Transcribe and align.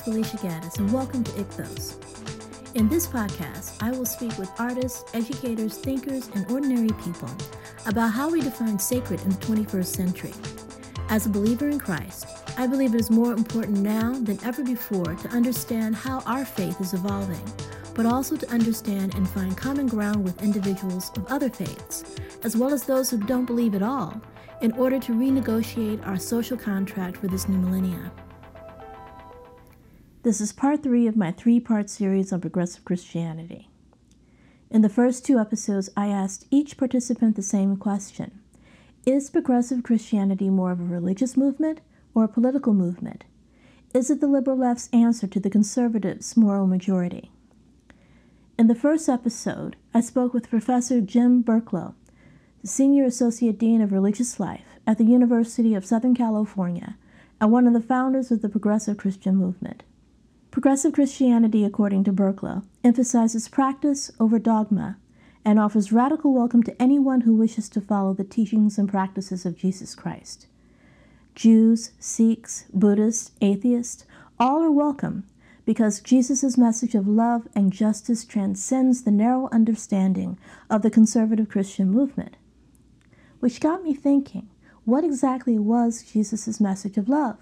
Felicia 0.00 0.38
Gaddis, 0.38 0.78
and 0.78 0.90
welcome 0.92 1.22
to 1.22 1.30
Ichthos. 1.32 2.74
In 2.74 2.88
this 2.88 3.06
podcast, 3.06 3.76
I 3.82 3.90
will 3.90 4.06
speak 4.06 4.36
with 4.38 4.50
artists, 4.58 5.04
educators, 5.14 5.76
thinkers, 5.76 6.28
and 6.34 6.50
ordinary 6.50 6.88
people 7.04 7.30
about 7.86 8.08
how 8.12 8.30
we 8.30 8.40
define 8.40 8.78
sacred 8.78 9.20
in 9.20 9.28
the 9.28 9.36
21st 9.36 9.84
century. 9.84 10.32
As 11.10 11.26
a 11.26 11.28
believer 11.28 11.68
in 11.68 11.78
Christ, 11.78 12.26
I 12.56 12.66
believe 12.66 12.94
it 12.94 13.00
is 13.00 13.10
more 13.10 13.34
important 13.34 13.78
now 13.78 14.12
than 14.12 14.42
ever 14.42 14.64
before 14.64 15.14
to 15.14 15.28
understand 15.28 15.96
how 15.96 16.20
our 16.20 16.46
faith 16.46 16.80
is 16.80 16.94
evolving, 16.94 17.44
but 17.94 18.06
also 18.06 18.36
to 18.36 18.50
understand 18.50 19.14
and 19.14 19.28
find 19.28 19.54
common 19.54 19.86
ground 19.86 20.24
with 20.24 20.42
individuals 20.42 21.10
of 21.16 21.26
other 21.26 21.50
faiths, 21.50 22.16
as 22.42 22.56
well 22.56 22.72
as 22.72 22.84
those 22.84 23.10
who 23.10 23.18
don't 23.18 23.44
believe 23.44 23.74
at 23.74 23.82
all, 23.82 24.18
in 24.62 24.72
order 24.72 24.98
to 24.98 25.12
renegotiate 25.12 26.06
our 26.06 26.18
social 26.18 26.56
contract 26.56 27.18
for 27.18 27.28
this 27.28 27.48
new 27.48 27.58
millennia. 27.58 28.10
This 30.22 30.42
is 30.42 30.52
part 30.52 30.82
three 30.82 31.06
of 31.06 31.16
my 31.16 31.32
three 31.32 31.60
part 31.60 31.88
series 31.88 32.30
on 32.30 32.42
progressive 32.42 32.84
Christianity. 32.84 33.70
In 34.70 34.82
the 34.82 34.90
first 34.90 35.24
two 35.24 35.38
episodes, 35.38 35.88
I 35.96 36.08
asked 36.08 36.46
each 36.50 36.76
participant 36.76 37.36
the 37.36 37.42
same 37.42 37.78
question 37.78 38.38
Is 39.06 39.30
progressive 39.30 39.82
Christianity 39.82 40.50
more 40.50 40.72
of 40.72 40.80
a 40.80 40.84
religious 40.84 41.38
movement 41.38 41.80
or 42.14 42.24
a 42.24 42.28
political 42.28 42.74
movement? 42.74 43.24
Is 43.94 44.10
it 44.10 44.20
the 44.20 44.26
liberal 44.26 44.58
left's 44.58 44.90
answer 44.92 45.26
to 45.26 45.40
the 45.40 45.48
conservatives' 45.48 46.36
moral 46.36 46.66
majority? 46.66 47.30
In 48.58 48.66
the 48.66 48.74
first 48.74 49.08
episode, 49.08 49.76
I 49.94 50.02
spoke 50.02 50.34
with 50.34 50.50
Professor 50.50 51.00
Jim 51.00 51.42
Burklo, 51.42 51.94
the 52.60 52.68
Senior 52.68 53.06
Associate 53.06 53.58
Dean 53.58 53.80
of 53.80 53.90
Religious 53.90 54.38
Life 54.38 54.66
at 54.86 54.98
the 54.98 55.04
University 55.04 55.74
of 55.74 55.86
Southern 55.86 56.14
California 56.14 56.98
and 57.40 57.50
one 57.50 57.66
of 57.66 57.72
the 57.72 57.80
founders 57.80 58.30
of 58.30 58.42
the 58.42 58.50
Progressive 58.50 58.98
Christian 58.98 59.34
Movement. 59.34 59.82
Progressive 60.50 60.94
Christianity, 60.94 61.64
according 61.64 62.02
to 62.02 62.12
Burklo, 62.12 62.64
emphasizes 62.82 63.48
practice 63.48 64.10
over 64.18 64.40
dogma 64.40 64.96
and 65.44 65.60
offers 65.60 65.92
radical 65.92 66.34
welcome 66.34 66.64
to 66.64 66.82
anyone 66.82 67.20
who 67.20 67.36
wishes 67.36 67.68
to 67.68 67.80
follow 67.80 68.12
the 68.12 68.24
teachings 68.24 68.76
and 68.76 68.88
practices 68.88 69.46
of 69.46 69.56
Jesus 69.56 69.94
Christ. 69.94 70.48
Jews, 71.36 71.92
Sikhs, 72.00 72.64
Buddhists, 72.74 73.30
atheists, 73.40 74.04
all 74.40 74.60
are 74.60 74.72
welcome 74.72 75.22
because 75.64 76.00
Jesus' 76.00 76.58
message 76.58 76.96
of 76.96 77.06
love 77.06 77.46
and 77.54 77.72
justice 77.72 78.24
transcends 78.24 79.04
the 79.04 79.12
narrow 79.12 79.48
understanding 79.52 80.36
of 80.68 80.82
the 80.82 80.90
conservative 80.90 81.48
Christian 81.48 81.92
movement. 81.92 82.36
Which 83.38 83.60
got 83.60 83.84
me 83.84 83.94
thinking 83.94 84.50
what 84.84 85.04
exactly 85.04 85.60
was 85.60 86.02
Jesus' 86.02 86.60
message 86.60 86.98
of 86.98 87.08
love? 87.08 87.36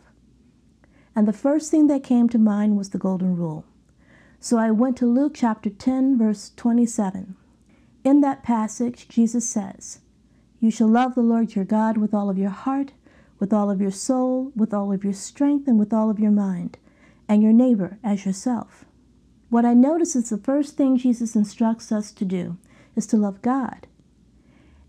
And 1.19 1.27
the 1.27 1.33
first 1.33 1.69
thing 1.69 1.89
that 1.89 2.05
came 2.05 2.29
to 2.29 2.39
mind 2.39 2.77
was 2.77 2.91
the 2.91 2.97
Golden 2.97 3.35
Rule. 3.35 3.65
So 4.39 4.57
I 4.57 4.71
went 4.71 4.97
to 4.99 5.07
Luke 5.07 5.33
chapter 5.35 5.69
10, 5.69 6.17
verse 6.17 6.53
27. 6.55 7.35
In 8.05 8.21
that 8.21 8.45
passage, 8.45 9.09
Jesus 9.09 9.49
says, 9.49 9.99
You 10.61 10.71
shall 10.71 10.87
love 10.87 11.17
the 11.17 11.23
Lord 11.23 11.57
your 11.57 11.65
God 11.65 11.97
with 11.99 12.15
all 12.15 12.31
of 12.31 12.39
your 12.39 12.51
heart, 12.51 12.93
with 13.41 13.53
all 13.53 13.69
of 13.69 13.81
your 13.81 13.91
soul, 13.91 14.53
with 14.55 14.73
all 14.73 14.93
of 14.93 15.03
your 15.03 15.13
strength, 15.13 15.67
and 15.67 15.77
with 15.77 15.93
all 15.93 16.09
of 16.09 16.21
your 16.21 16.31
mind, 16.31 16.79
and 17.29 17.43
your 17.43 17.53
neighbor 17.53 17.99
as 18.05 18.25
yourself. 18.25 18.85
What 19.51 19.65
I 19.65 19.75
notice 19.75 20.15
is 20.15 20.31
the 20.31 20.39
first 20.39 20.77
thing 20.77 20.97
Jesus 20.97 21.35
instructs 21.35 21.91
us 21.91 22.13
to 22.13 22.25
do 22.25 22.59
is 22.95 23.09
to 23.09 23.17
love 23.17 23.43
God. 23.43 23.89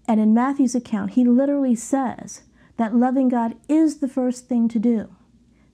And 0.07 0.19
in 0.19 0.35
Matthew's 0.35 0.75
account, 0.75 1.13
he 1.13 1.25
literally 1.25 1.73
says 1.73 2.43
that 2.77 2.95
loving 2.95 3.29
God 3.29 3.55
is 3.67 3.97
the 3.97 4.07
first 4.07 4.47
thing 4.47 4.67
to 4.67 4.77
do. 4.77 5.09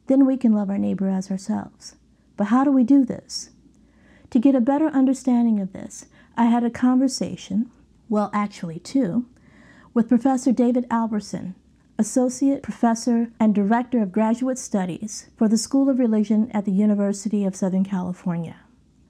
Then 0.08 0.26
we 0.26 0.38
can 0.38 0.54
love 0.54 0.70
our 0.70 0.78
neighbor 0.78 1.10
as 1.10 1.32
ourselves. 1.32 1.96
But 2.38 2.46
how 2.46 2.64
do 2.64 2.72
we 2.72 2.84
do 2.84 3.06
this? 3.06 3.50
To 4.32 4.40
get 4.40 4.56
a 4.56 4.62
better 4.62 4.88
understanding 4.88 5.60
of 5.60 5.74
this, 5.74 6.06
I 6.38 6.46
had 6.46 6.64
a 6.64 6.70
conversation, 6.70 7.72
well, 8.10 8.30
actually, 8.34 8.80
two, 8.80 9.26
with 9.94 10.10
Professor 10.10 10.52
David 10.52 10.86
Albertson, 10.92 11.56
Associate 11.98 12.62
Professor 12.62 13.32
and 13.40 13.56
Director 13.56 14.02
of 14.02 14.12
Graduate 14.12 14.58
Studies 14.58 15.30
for 15.38 15.48
the 15.48 15.58
School 15.58 15.90
of 15.90 15.98
Religion 15.98 16.52
at 16.52 16.66
the 16.66 16.72
University 16.74 17.46
of 17.46 17.56
Southern 17.56 17.86
California. 17.86 18.58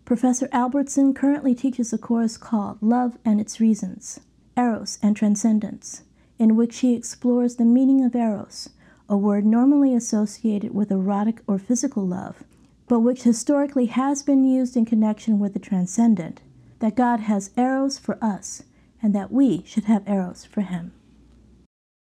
Professor 0.05 0.47
Albertson 0.51 1.15
currently 1.15 1.55
teaches 1.55 1.91
a 1.91 1.97
course 1.97 2.37
called 2.37 2.77
Love 2.81 3.17
and 3.25 3.41
Its 3.41 3.59
Reasons 3.59 4.19
Eros 4.55 4.99
and 5.01 5.17
Transcendence, 5.17 6.03
in 6.37 6.55
which 6.55 6.79
he 6.79 6.93
explores 6.93 7.55
the 7.55 7.65
meaning 7.65 8.05
of 8.05 8.15
Eros 8.15 8.69
a 9.07 9.17
word 9.17 9.45
normally 9.45 9.93
associated 9.93 10.73
with 10.73 10.91
erotic 10.91 11.41
or 11.47 11.59
physical 11.59 12.05
love, 12.05 12.43
but 12.87 12.99
which 12.99 13.23
historically 13.23 13.87
has 13.87 14.23
been 14.23 14.43
used 14.43 14.75
in 14.75 14.85
connection 14.85 15.39
with 15.39 15.53
the 15.53 15.59
transcendent, 15.59 16.41
that 16.79 16.95
God 16.95 17.21
has 17.21 17.51
eros 17.57 17.97
for 17.97 18.17
us, 18.23 18.63
and 19.01 19.13
that 19.13 19.31
we 19.31 19.63
should 19.65 19.85
have 19.85 20.07
eros 20.07 20.45
for 20.45 20.61
Him. 20.61 20.93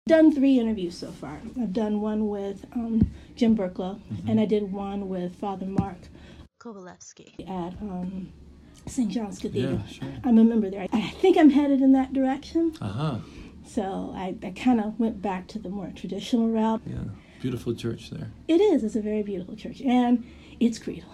I've 0.06 0.16
done 0.16 0.32
three 0.32 0.59
interviews 0.59 0.97
so 0.97 1.10
far. 1.10 1.41
I've 1.60 1.72
done 1.72 2.00
one 2.00 2.28
with 2.28 2.65
um, 2.72 3.10
Jim 3.37 3.56
Burklo, 3.56 4.00
mm-hmm. 4.00 4.28
and 4.28 4.41
I 4.41 4.47
did 4.47 4.72
one 4.72 5.09
with 5.09 5.34
Father 5.37 5.66
Mark 5.66 5.99
Kowalewski 6.60 7.41
at 7.41 7.75
um, 7.82 8.32
St. 8.87 9.10
John's 9.10 9.38
Cathedral. 9.38 9.75
Yeah, 9.75 9.87
sure. 9.87 10.09
I'm 10.25 10.38
a 10.38 10.44
member 10.44 10.70
there. 10.70 10.87
I 10.93 11.10
think 11.20 11.37
I'm 11.37 11.50
headed 11.50 11.82
in 11.82 11.93
that 11.93 12.12
direction. 12.12 12.75
Uh 12.81 12.88
huh. 12.88 13.19
So 13.69 14.12
I, 14.17 14.34
I 14.43 14.51
kind 14.51 14.81
of 14.81 14.99
went 14.99 15.21
back 15.21 15.47
to 15.49 15.59
the 15.59 15.69
more 15.69 15.93
traditional 15.95 16.49
route. 16.49 16.81
Yeah, 16.87 16.97
beautiful 17.41 17.75
church 17.75 18.11
there. 18.11 18.31
It 18.49 18.61
is. 18.61 18.83
It's 18.83 18.97
a 18.97 19.03
very 19.03 19.23
beautiful 19.23 19.56
church, 19.56 19.83
and 19.83 20.25
it's 20.59 20.79
creedal. 20.79 21.11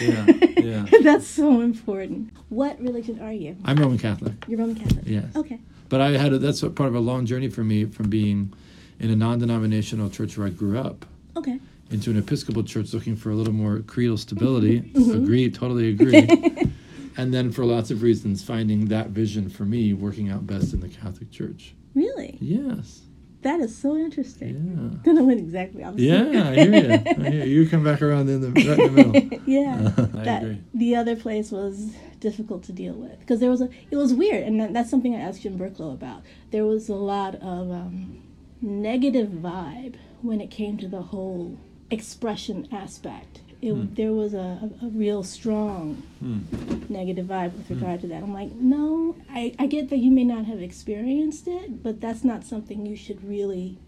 Yeah, 0.00 0.26
yeah. 0.56 0.86
That's 1.02 1.26
so 1.26 1.60
important. 1.60 2.30
What 2.48 2.80
religion 2.80 3.20
are 3.20 3.32
you? 3.32 3.56
I'm 3.64 3.76
Roman 3.76 3.98
Catholic. 3.98 4.34
You're 4.46 4.60
Roman 4.60 4.76
Catholic. 4.76 5.04
Yes. 5.04 5.34
Okay. 5.34 5.58
But 5.88 6.00
I 6.00 6.10
had 6.12 6.32
a, 6.32 6.38
that's 6.38 6.62
a 6.62 6.70
part 6.70 6.88
of 6.88 6.96
a 6.96 7.00
long 7.00 7.26
journey 7.26 7.48
for 7.48 7.62
me 7.62 7.84
from 7.84 8.08
being 8.10 8.52
in 8.98 9.10
a 9.10 9.16
non-denominational 9.16 10.10
church 10.10 10.36
where 10.36 10.46
I 10.48 10.50
grew 10.50 10.78
up. 10.78 11.06
Okay. 11.36 11.60
Into 11.90 12.10
an 12.10 12.18
Episcopal 12.18 12.64
church 12.64 12.92
looking 12.92 13.14
for 13.14 13.30
a 13.30 13.34
little 13.36 13.52
more 13.52 13.80
creedal 13.80 14.16
stability. 14.16 14.80
mm-hmm. 14.80 15.22
Agree, 15.22 15.48
totally 15.50 15.90
agree. 15.90 16.26
and 17.16 17.32
then 17.32 17.52
for 17.52 17.64
lots 17.64 17.92
of 17.92 18.02
reasons, 18.02 18.42
finding 18.42 18.86
that 18.86 19.08
vision 19.08 19.48
for 19.48 19.64
me 19.64 19.92
working 19.92 20.28
out 20.28 20.46
best 20.46 20.72
in 20.72 20.80
the 20.80 20.88
Catholic 20.88 21.30
Church. 21.30 21.74
Really? 21.96 22.36
Yes. 22.40 23.00
That 23.40 23.60
is 23.60 23.76
so 23.76 23.96
interesting. 23.96 24.92
Yeah. 24.94 24.98
Then 25.04 25.18
I 25.18 25.22
went 25.22 25.40
exactly 25.40 25.82
opposite. 25.82 26.02
Yeah, 26.02 26.50
I 26.50 26.54
hear 26.54 26.74
you. 26.74 26.92
I 26.92 27.30
hear 27.30 27.44
you. 27.44 27.62
you 27.62 27.68
come 27.68 27.82
back 27.82 28.02
around 28.02 28.28
in 28.28 28.40
the 28.40 28.50
right 28.50 28.78
in 28.78 28.94
the 28.94 29.02
middle. 29.12 29.40
yeah. 29.46 29.92
Uh, 29.96 30.02
I 30.18 30.24
that, 30.24 30.42
agree. 30.42 30.62
The 30.74 30.96
other 30.96 31.16
place 31.16 31.50
was 31.50 31.94
difficult 32.20 32.64
to 32.64 32.72
deal 32.72 32.94
with 32.94 33.18
because 33.20 33.40
there 33.40 33.50
was 33.50 33.60
a 33.60 33.68
it 33.90 33.96
was 33.96 34.12
weird 34.12 34.42
and 34.42 34.60
that, 34.60 34.72
that's 34.72 34.90
something 34.90 35.14
I 35.14 35.20
asked 35.20 35.42
Jim 35.42 35.58
Burklo 35.58 35.94
about. 35.94 36.22
There 36.50 36.64
was 36.64 36.88
a 36.88 36.94
lot 36.94 37.36
of 37.36 37.70
um, 37.70 38.22
negative 38.60 39.28
vibe 39.28 39.94
when 40.22 40.40
it 40.40 40.50
came 40.50 40.76
to 40.78 40.88
the 40.88 41.02
whole 41.02 41.58
expression 41.90 42.68
aspect 42.72 43.40
it, 43.66 43.74
hmm. 43.74 43.94
there 43.94 44.12
was 44.12 44.34
a, 44.34 44.70
a, 44.82 44.86
real 44.86 45.22
strong 45.22 46.02
hmm. 46.20 46.40
negative 46.88 47.26
vibe 47.26 47.52
with 47.52 47.66
hmm. 47.68 47.74
regard 47.74 48.00
to 48.02 48.06
that. 48.08 48.22
I'm 48.22 48.32
like, 48.32 48.52
no, 48.52 49.16
I, 49.30 49.54
I 49.58 49.66
get 49.66 49.90
that 49.90 49.98
you 49.98 50.10
may 50.10 50.24
not 50.24 50.46
have 50.46 50.62
experienced 50.62 51.48
it, 51.48 51.82
but 51.82 52.00
that's 52.00 52.24
not 52.24 52.44
something 52.44 52.86
you 52.86 52.96
should 52.96 53.22
really 53.26 53.78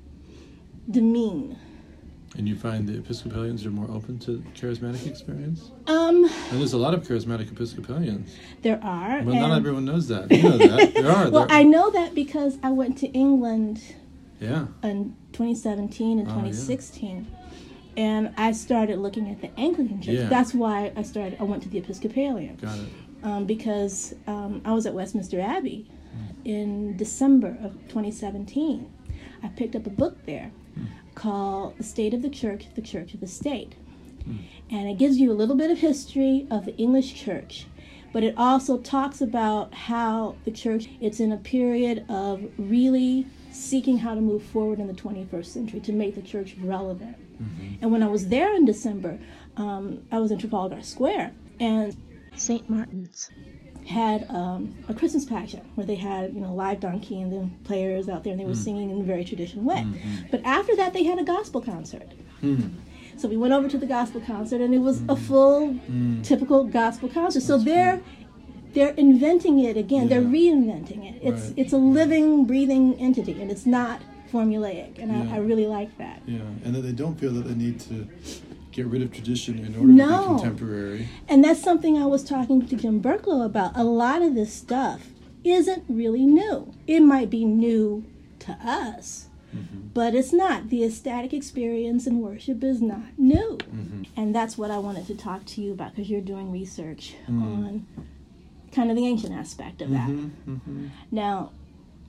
demean. 0.91 1.59
And 2.37 2.47
you 2.47 2.57
find 2.57 2.87
the 2.87 2.99
Episcopalians 2.99 3.65
are 3.65 3.71
more 3.71 3.91
open 3.91 4.19
to 4.21 4.45
charismatic 4.55 5.07
experience? 5.07 5.71
Um, 5.87 6.25
and 6.25 6.61
there's 6.61 6.75
a 6.75 6.79
lot 6.79 6.93
of 6.93 7.03
charismatic 7.03 7.51
Episcopalians. 7.51 8.37
There 8.63 8.79
are. 8.83 9.23
Well, 9.23 9.35
not 9.35 9.57
everyone 9.57 9.87
knows 9.87 10.09
that. 10.09 10.31
You 10.31 10.43
know 10.43 10.59
that. 10.59 10.95
There 10.95 11.11
are. 11.11 11.31
well, 11.31 11.47
I 11.49 11.63
know 11.63 11.91
that 11.91 12.15
because 12.15 12.59
I 12.63 12.71
went 12.71 12.99
to 12.99 13.07
England. 13.09 13.81
Yeah. 14.41 14.67
In 14.85 15.17
2017 15.33 16.19
and 16.21 16.29
2016. 16.29 17.27
yeah 17.29 17.38
and 17.99 18.33
I 18.37 18.53
started 18.53 19.01
looking 19.01 19.29
at 19.29 19.41
the 19.41 19.51
Anglican 19.59 20.01
Church. 20.01 20.15
Yeah. 20.15 20.29
That's 20.29 20.55
why 20.55 20.93
I 20.95 21.03
started. 21.03 21.37
I 21.41 21.43
went 21.43 21.65
to 21.65 21.69
the 21.69 21.79
Episcopalian. 21.79 22.55
Got 22.57 22.79
it. 22.79 22.89
Um, 23.25 23.45
because 23.45 24.15
um, 24.29 24.63
I 24.65 24.73
was 24.73 24.87
at 24.87 24.95
Westminster 24.95 25.41
Abbey 25.41 25.91
mm. 26.17 26.47
in 26.47 26.97
December 26.97 27.59
of 27.61 27.73
2017. 27.89 28.89
I 29.43 29.49
picked 29.49 29.75
up 29.75 29.85
a 29.87 29.91
book 29.91 30.25
there 30.27 30.53
mm. 30.79 30.87
called 31.17 31.77
"The 31.77 31.83
State 31.83 32.15
of 32.15 32.23
the 32.23 32.31
Church: 32.31 32.67
The 32.77 32.83
Church 32.83 33.15
of 33.15 33.21
the 33.21 33.27
State," 33.27 33.75
mm. 34.23 34.39
and 34.71 34.89
it 34.89 34.97
gives 34.97 35.19
you 35.19 35.33
a 35.33 35.35
little 35.35 35.57
bit 35.57 35.73
of 35.73 35.79
history 35.79 36.47
of 36.53 36.67
the 36.67 36.77
English 36.77 37.21
Church. 37.21 37.67
But 38.13 38.23
it 38.23 38.35
also 38.39 38.79
talks 38.79 39.21
about 39.21 39.75
how 39.75 40.37
the 40.45 40.53
church 40.53 40.89
it's 41.01 41.19
in 41.19 41.33
a 41.33 41.37
period 41.37 42.07
of 42.09 42.45
really 42.57 43.27
seeking 43.59 43.99
how 43.99 44.15
to 44.15 44.21
move 44.21 44.43
forward 44.43 44.79
in 44.79 44.87
the 44.87 44.95
21st 44.95 45.47
century 45.47 45.81
to 45.81 45.93
make 45.93 46.15
the 46.15 46.23
church 46.23 46.57
relevant. 46.61 47.17
Mm-hmm. 47.43 47.75
And 47.83 47.93
when 47.93 48.03
I 48.03 48.09
was 48.09 48.29
there 48.29 48.55
in 48.55 48.65
December, 48.65 49.19
um, 49.57 50.03
I 50.11 50.19
was 50.19 50.31
in 50.31 50.39
Trafalgar 50.39 50.83
Square, 50.83 51.33
and 51.61 51.97
St. 52.37 52.69
Martin's 52.69 53.31
had 53.87 54.31
um, 54.31 54.75
a 54.89 54.95
Christmas 54.95 55.25
pageant 55.25 55.65
where 55.75 55.87
they 55.87 55.95
had 55.95 56.35
you 56.35 56.41
know 56.41 56.53
live 56.53 56.79
donkey 56.79 57.23
and 57.23 57.33
then 57.33 57.59
players 57.65 58.09
out 58.09 58.23
there 58.23 58.33
and 58.33 58.41
they 58.41 58.45
were 58.45 58.53
mm. 58.53 58.65
singing 58.65 58.91
in 58.91 59.01
a 59.01 59.05
very 59.05 59.25
traditional 59.25 59.65
way. 59.65 59.77
Mm-hmm. 59.77 60.27
But 60.31 60.43
after 60.45 60.77
that, 60.77 60.93
they 60.93 61.05
had 61.05 61.19
a 61.19 61.25
gospel 61.25 61.63
concert. 61.63 62.09
Mm. 62.43 62.75
So 63.17 63.29
we 63.29 63.37
went 63.37 63.53
over 63.53 63.69
to 63.69 63.79
the 63.79 63.87
gospel 63.87 64.21
concert, 64.21 64.61
and 64.61 64.73
it 64.73 64.79
was 64.79 65.03
a 65.09 65.17
full, 65.17 65.77
typical 66.23 66.63
gospel 66.65 67.09
concert. 67.09 67.41
So 67.41 67.59
they're 67.59 68.01
they're 68.79 68.95
inventing 68.95 69.59
it 69.59 69.77
again. 69.77 70.09
They're 70.09 70.23
reinventing 70.23 71.05
it. 71.05 71.21
It's 71.21 71.47
Right. 71.47 71.55
it's 71.57 71.73
a 71.73 71.79
living, 71.79 72.45
breathing 72.45 72.95
entity, 73.01 73.43
and 73.43 73.51
it's 73.51 73.67
not 73.67 74.01
formulaic. 74.33 75.03
And 75.03 75.11
Yeah. 75.11 75.33
I, 75.33 75.37
I 75.37 75.39
really 75.39 75.67
like 75.67 75.99
that. 75.99 76.23
Yeah, 76.27 76.43
and 76.65 76.77
that 76.77 76.83
they 76.83 76.93
don't 76.93 77.19
feel 77.19 77.33
that 77.33 77.49
they 77.49 77.57
need 77.57 77.81
to 77.81 78.07
get 78.71 78.87
rid 78.87 79.03
of 79.03 79.11
tradition 79.11 79.59
in 79.59 79.75
order 79.75 79.89
to 79.89 79.93
No. 79.93 80.21
be 80.21 80.41
contemporary. 80.41 81.09
And 81.29 81.43
that's 81.43 81.61
something 81.61 81.99
I 81.99 82.07
was 82.07 82.23
talking 82.23 82.65
to 82.67 82.77
Jim 82.77 83.03
Burklo 83.03 83.45
about. 83.45 83.77
A 83.77 83.83
lot 83.83 84.23
of 84.23 84.37
this 84.37 84.53
stuff 84.53 85.09
isn't 85.43 85.85
really 85.89 86.25
new. 86.25 86.73
It 86.87 87.01
might 87.01 87.31
be 87.31 87.45
new 87.45 88.05
to 88.41 88.53
us, 88.65 89.27
mm-hmm. 89.53 89.89
but 89.93 90.15
it's 90.15 90.33
not. 90.33 90.69
The 90.69 90.85
ecstatic 90.85 91.35
experience 91.35 92.07
in 92.07 92.21
worship 92.21 92.63
is 92.63 92.81
not 92.81 93.19
new. 93.19 93.59
Mm-hmm. 93.59 94.03
And 94.17 94.33
that's 94.33 94.57
what 94.57 94.71
I 94.71 94.79
wanted 94.79 95.09
to 95.09 95.17
talk 95.17 95.47
to 95.47 95.61
you 95.61 95.73
about 95.73 95.97
because 95.97 96.09
you're 96.09 96.21
doing 96.21 96.53
research 96.53 97.17
mm. 97.29 97.43
on 97.43 97.87
kind 98.73 98.91
of 98.91 98.97
the 98.97 99.07
ancient 99.07 99.35
aspect 99.35 99.83
of 99.83 99.91
that. 99.91 100.09
Mm-hmm, 100.09 100.53
mm-hmm. 100.53 100.87
Now, 101.11 101.53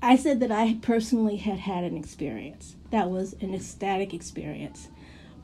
I 0.01 0.15
said 0.15 0.39
that 0.39 0.51
I 0.51 0.77
personally 0.81 1.37
had 1.37 1.59
had 1.59 1.83
an 1.83 1.97
experience 1.97 2.75
that 2.91 3.09
was 3.09 3.33
an 3.41 3.53
ecstatic 3.53 4.13
experience, 4.13 4.87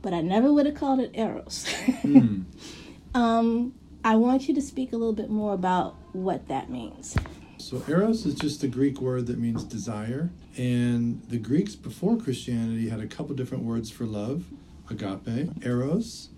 but 0.01 0.13
I 0.13 0.21
never 0.21 0.51
would 0.53 0.65
have 0.65 0.75
called 0.75 0.99
it 0.99 1.11
eros. 1.13 1.67
Hmm. 2.01 2.41
um, 3.13 3.73
I 4.03 4.15
want 4.15 4.47
you 4.47 4.55
to 4.55 4.61
speak 4.61 4.93
a 4.93 4.97
little 4.97 5.13
bit 5.13 5.29
more 5.29 5.53
about 5.53 5.95
what 6.13 6.47
that 6.47 6.69
means. 6.69 7.17
So 7.57 7.83
eros 7.87 8.25
is 8.25 8.35
just 8.35 8.61
the 8.61 8.67
Greek 8.67 9.01
word 9.01 9.27
that 9.27 9.39
means 9.39 9.63
desire, 9.63 10.29
and 10.57 11.21
the 11.29 11.37
Greeks 11.37 11.75
before 11.75 12.17
Christianity 12.17 12.89
had 12.89 12.99
a 12.99 13.07
couple 13.07 13.35
different 13.35 13.63
words 13.63 13.89
for 13.89 14.05
love: 14.05 14.45
agape, 14.89 15.49
eros, 15.65 16.29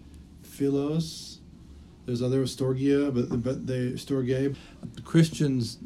philos. 0.43 1.39
There's 2.07 2.21
other 2.21 2.43
storgia, 2.43 3.13
but 3.13 3.43
but 3.43 3.67
they 3.67 3.91
storge. 3.91 4.55
Christians 5.03 5.77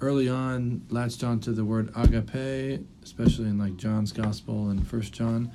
early 0.00 0.26
on 0.26 0.80
latched 0.88 1.22
onto 1.22 1.52
the 1.52 1.62
word 1.62 1.92
agape, 1.94 2.80
especially 3.04 3.44
in 3.44 3.58
like 3.58 3.76
John's 3.76 4.10
Gospel 4.10 4.70
and 4.70 4.86
First 4.86 5.12
John 5.12 5.52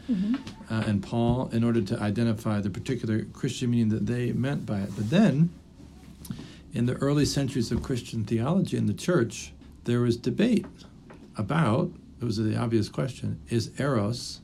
uh, 0.70 0.84
and 0.86 1.02
Paul, 1.02 1.50
in 1.52 1.64
order 1.64 1.82
to 1.82 2.00
identify 2.00 2.62
the 2.62 2.70
particular 2.70 3.24
Christian 3.34 3.72
meaning 3.72 3.90
that 3.90 4.06
they 4.06 4.32
meant 4.34 4.68
by 4.68 4.82
it. 4.82 4.96
But 4.96 5.10
then, 5.10 5.50
in 6.74 6.86
the 6.86 6.94
early 6.98 7.26
centuries 7.26 7.72
of 7.72 7.82
Christian 7.82 8.24
theology 8.24 8.78
in 8.78 8.86
the 8.86 8.94
church, 8.94 9.52
there 9.86 10.02
was 10.02 10.16
debate 10.16 10.68
about. 11.38 11.92
It 12.22 12.26
was 12.26 12.38
the 12.38 12.56
obvious 12.56 12.88
question: 12.88 13.40
Is 13.50 13.72
eros 13.80 14.42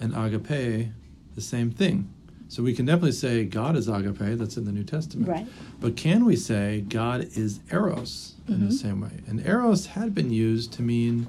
and 0.00 0.16
agape 0.16 0.88
the 1.34 1.42
same 1.42 1.70
thing? 1.70 2.13
So 2.48 2.62
we 2.62 2.74
can 2.74 2.86
definitely 2.86 3.12
say 3.12 3.44
God 3.44 3.76
is 3.76 3.88
agape. 3.88 4.38
That's 4.38 4.56
in 4.56 4.64
the 4.64 4.72
New 4.72 4.84
Testament. 4.84 5.28
Right. 5.28 5.46
But 5.80 5.96
can 5.96 6.24
we 6.24 6.36
say 6.36 6.82
God 6.82 7.28
is 7.34 7.60
eros 7.72 8.34
in 8.46 8.60
the 8.60 8.66
mm-hmm. 8.66 8.74
same 8.74 9.00
way? 9.00 9.20
And 9.26 9.44
eros 9.46 9.86
had 9.86 10.14
been 10.14 10.30
used 10.30 10.72
to 10.74 10.82
mean 10.82 11.26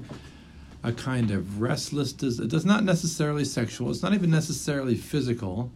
a 0.82 0.92
kind 0.92 1.30
of 1.30 1.60
restless. 1.60 2.12
Des- 2.12 2.42
it 2.42 2.48
does 2.48 2.64
not 2.64 2.84
necessarily 2.84 3.44
sexual. 3.44 3.90
It's 3.90 4.02
not 4.02 4.14
even 4.14 4.30
necessarily 4.30 4.94
physical, 4.94 5.72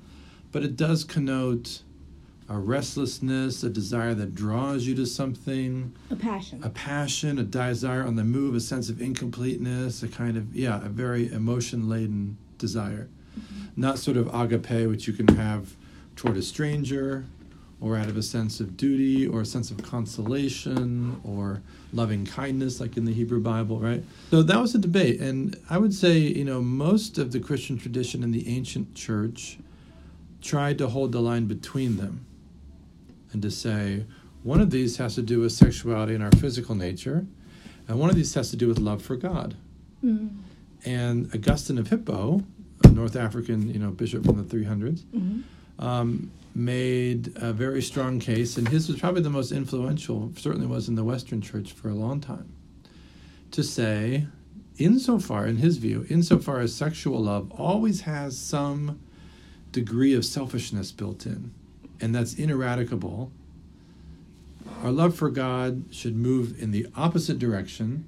but 0.52 0.62
it 0.62 0.76
does 0.76 1.04
connote 1.04 1.82
a 2.48 2.58
restlessness, 2.58 3.62
a 3.62 3.70
desire 3.70 4.12
that 4.12 4.34
draws 4.34 4.84
you 4.84 4.94
to 4.96 5.06
something, 5.06 5.94
A 6.10 6.16
passion. 6.16 6.60
a 6.64 6.69
passion, 6.69 7.38
a 7.38 7.44
desire 7.44 8.04
on 8.04 8.16
the 8.16 8.25
move, 8.25 8.56
a 8.56 8.60
sense 8.60 8.88
of 8.88 9.00
incompleteness, 9.00 10.02
a 10.02 10.08
kind 10.08 10.37
of 10.37 10.54
yeah, 10.54 10.84
a 10.84 10.88
very 10.88 11.32
emotion 11.32 11.88
laden 11.88 12.37
desire. 12.58 13.08
Not 13.76 13.98
sort 13.98 14.16
of 14.16 14.32
agape, 14.34 14.88
which 14.88 15.06
you 15.06 15.12
can 15.12 15.28
have 15.36 15.74
toward 16.16 16.36
a 16.36 16.42
stranger, 16.42 17.24
or 17.80 17.96
out 17.96 18.08
of 18.08 18.16
a 18.16 18.22
sense 18.22 18.60
of 18.60 18.76
duty, 18.76 19.26
or 19.26 19.40
a 19.40 19.46
sense 19.46 19.70
of 19.70 19.82
consolation, 19.82 21.20
or 21.24 21.62
loving 21.92 22.26
kindness, 22.26 22.78
like 22.80 22.96
in 22.96 23.04
the 23.04 23.12
Hebrew 23.12 23.40
Bible, 23.40 23.78
right? 23.78 24.04
So 24.30 24.42
that 24.42 24.60
was 24.60 24.74
a 24.74 24.78
debate, 24.78 25.20
and 25.20 25.56
I 25.70 25.78
would 25.78 25.94
say 25.94 26.18
you 26.18 26.44
know 26.44 26.60
most 26.60 27.18
of 27.18 27.32
the 27.32 27.40
Christian 27.40 27.78
tradition 27.78 28.22
in 28.22 28.32
the 28.32 28.48
ancient 28.48 28.94
church 28.94 29.58
tried 30.42 30.78
to 30.78 30.88
hold 30.88 31.12
the 31.12 31.20
line 31.20 31.46
between 31.46 31.96
them, 31.96 32.26
and 33.32 33.40
to 33.42 33.50
say 33.50 34.04
one 34.42 34.60
of 34.60 34.70
these 34.70 34.96
has 34.96 35.14
to 35.16 35.22
do 35.22 35.40
with 35.40 35.52
sexuality 35.52 36.14
and 36.14 36.22
our 36.22 36.32
physical 36.32 36.74
nature, 36.74 37.26
and 37.88 37.98
one 37.98 38.10
of 38.10 38.16
these 38.16 38.34
has 38.34 38.50
to 38.50 38.56
do 38.56 38.68
with 38.68 38.78
love 38.78 39.02
for 39.02 39.16
God. 39.16 39.56
Mm. 40.04 40.36
And 40.84 41.34
Augustine 41.34 41.76
of 41.76 41.88
Hippo, 41.88 42.42
North 42.90 43.16
African, 43.16 43.72
you 43.72 43.78
know, 43.78 43.90
bishop 43.90 44.25
from 44.25 44.37
the 44.37 44.44
300s, 44.44 45.04
Mhm. 45.14 45.42
um, 45.78 46.31
made 46.54 47.32
a 47.37 47.52
very 47.52 47.81
strong 47.82 48.19
case, 48.19 48.58
and 48.58 48.69
his 48.69 48.88
was 48.88 48.98
probably 48.98 49.22
the 49.22 49.31
most 49.31 49.52
influential, 49.52 50.32
certainly 50.37 50.66
was 50.66 50.88
in 50.88 50.94
the 50.96 51.04
Western 51.04 51.40
Church 51.40 51.72
for 51.72 51.88
a 51.88 51.94
long 51.94 52.20
time, 52.20 52.46
to 53.52 53.62
say, 53.62 54.26
insofar, 54.78 55.46
in 55.46 55.56
his 55.58 55.76
view, 55.78 56.04
insofar 56.08 56.60
as 56.60 56.75
sexual 56.75 57.22
love 57.22 57.50
always 57.52 58.02
has 58.02 58.37
some 58.37 58.98
degree 59.72 60.12
of 60.14 60.25
selfishness 60.25 60.90
built 60.90 61.25
in, 61.26 61.52
and 62.00 62.14
that's 62.14 62.34
ineradicable, 62.34 63.31
our 64.82 64.90
love 64.90 65.14
for 65.14 65.31
God 65.31 65.84
should 65.90 66.16
move 66.16 66.60
in 66.60 66.70
the 66.72 66.87
opposite 66.96 67.38
direction 67.38 68.04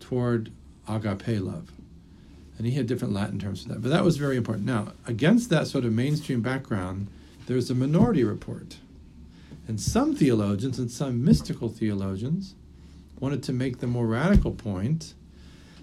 toward 0.00 0.50
agape 0.88 1.40
love. 1.40 1.72
And 2.60 2.66
he 2.66 2.74
had 2.74 2.86
different 2.86 3.14
Latin 3.14 3.38
terms 3.38 3.62
for 3.62 3.70
that. 3.70 3.80
But 3.80 3.88
that 3.88 4.04
was 4.04 4.18
very 4.18 4.36
important. 4.36 4.66
Now, 4.66 4.92
against 5.06 5.48
that 5.48 5.66
sort 5.66 5.86
of 5.86 5.94
mainstream 5.94 6.42
background, 6.42 7.06
there's 7.46 7.70
a 7.70 7.74
minority 7.74 8.22
report. 8.22 8.76
And 9.66 9.80
some 9.80 10.14
theologians 10.14 10.78
and 10.78 10.90
some 10.90 11.24
mystical 11.24 11.70
theologians 11.70 12.54
wanted 13.18 13.42
to 13.44 13.54
make 13.54 13.78
the 13.78 13.86
more 13.86 14.06
radical 14.06 14.50
point 14.50 15.14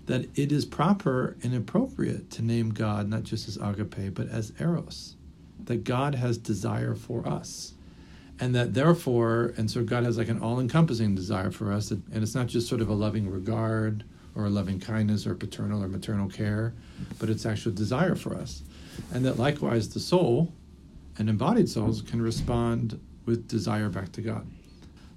that 0.05 0.27
it 0.37 0.51
is 0.51 0.65
proper 0.65 1.35
and 1.41 1.55
appropriate 1.55 2.29
to 2.29 2.43
name 2.43 2.69
God 2.69 3.09
not 3.09 3.23
just 3.23 3.47
as 3.47 3.57
agape, 3.57 4.13
but 4.13 4.29
as 4.29 4.53
eros. 4.59 5.15
That 5.65 5.83
God 5.83 6.13
has 6.13 6.37
desire 6.37 6.93
for 6.93 7.27
us. 7.27 7.73
And 8.39 8.53
that 8.53 8.75
therefore, 8.75 9.55
and 9.57 9.71
so 9.71 9.83
God 9.83 10.03
has 10.03 10.19
like 10.19 10.29
an 10.29 10.39
all 10.39 10.59
encompassing 10.59 11.15
desire 11.15 11.49
for 11.49 11.73
us. 11.73 11.89
And 11.89 12.03
it's 12.21 12.35
not 12.35 12.45
just 12.45 12.69
sort 12.69 12.81
of 12.81 12.89
a 12.89 12.93
loving 12.93 13.27
regard 13.27 14.03
or 14.37 14.49
loving 14.49 14.79
kindness 14.79 15.25
or 15.25 15.35
paternal 15.35 15.83
or 15.83 15.87
maternal 15.87 16.29
care, 16.29 16.73
but 17.19 17.29
it's 17.29 17.45
actual 17.45 17.71
desire 17.71 18.15
for 18.15 18.35
us. 18.35 18.61
And 19.13 19.25
that 19.25 19.37
likewise 19.37 19.89
the 19.89 19.99
soul 19.99 20.53
and 21.17 21.29
embodied 21.29 21.67
souls 21.67 22.01
can 22.01 22.21
respond 22.21 22.99
with 23.25 23.47
desire 23.47 23.89
back 23.89 24.11
to 24.13 24.21
God. 24.21 24.47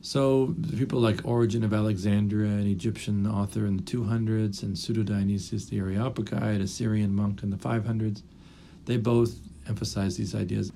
So 0.03 0.55
people 0.77 0.99
like 0.99 1.21
Origen 1.25 1.63
of 1.63 1.75
Alexandria, 1.75 2.51
an 2.51 2.67
Egyptian 2.67 3.27
author 3.27 3.67
in 3.67 3.77
the 3.77 3.83
200s, 3.83 4.63
and 4.63 4.79
Pseudo 4.79 5.03
Dionysius 5.03 5.67
the 5.67 5.79
Areopagite, 5.79 6.63
a 6.63 6.67
Syrian 6.67 7.15
monk 7.15 7.43
in 7.43 7.51
the 7.51 7.57
500s, 7.57 8.23
they 8.87 8.97
both 8.97 9.39
emphasize 9.69 10.17
these 10.17 10.35
ideas. 10.35 10.73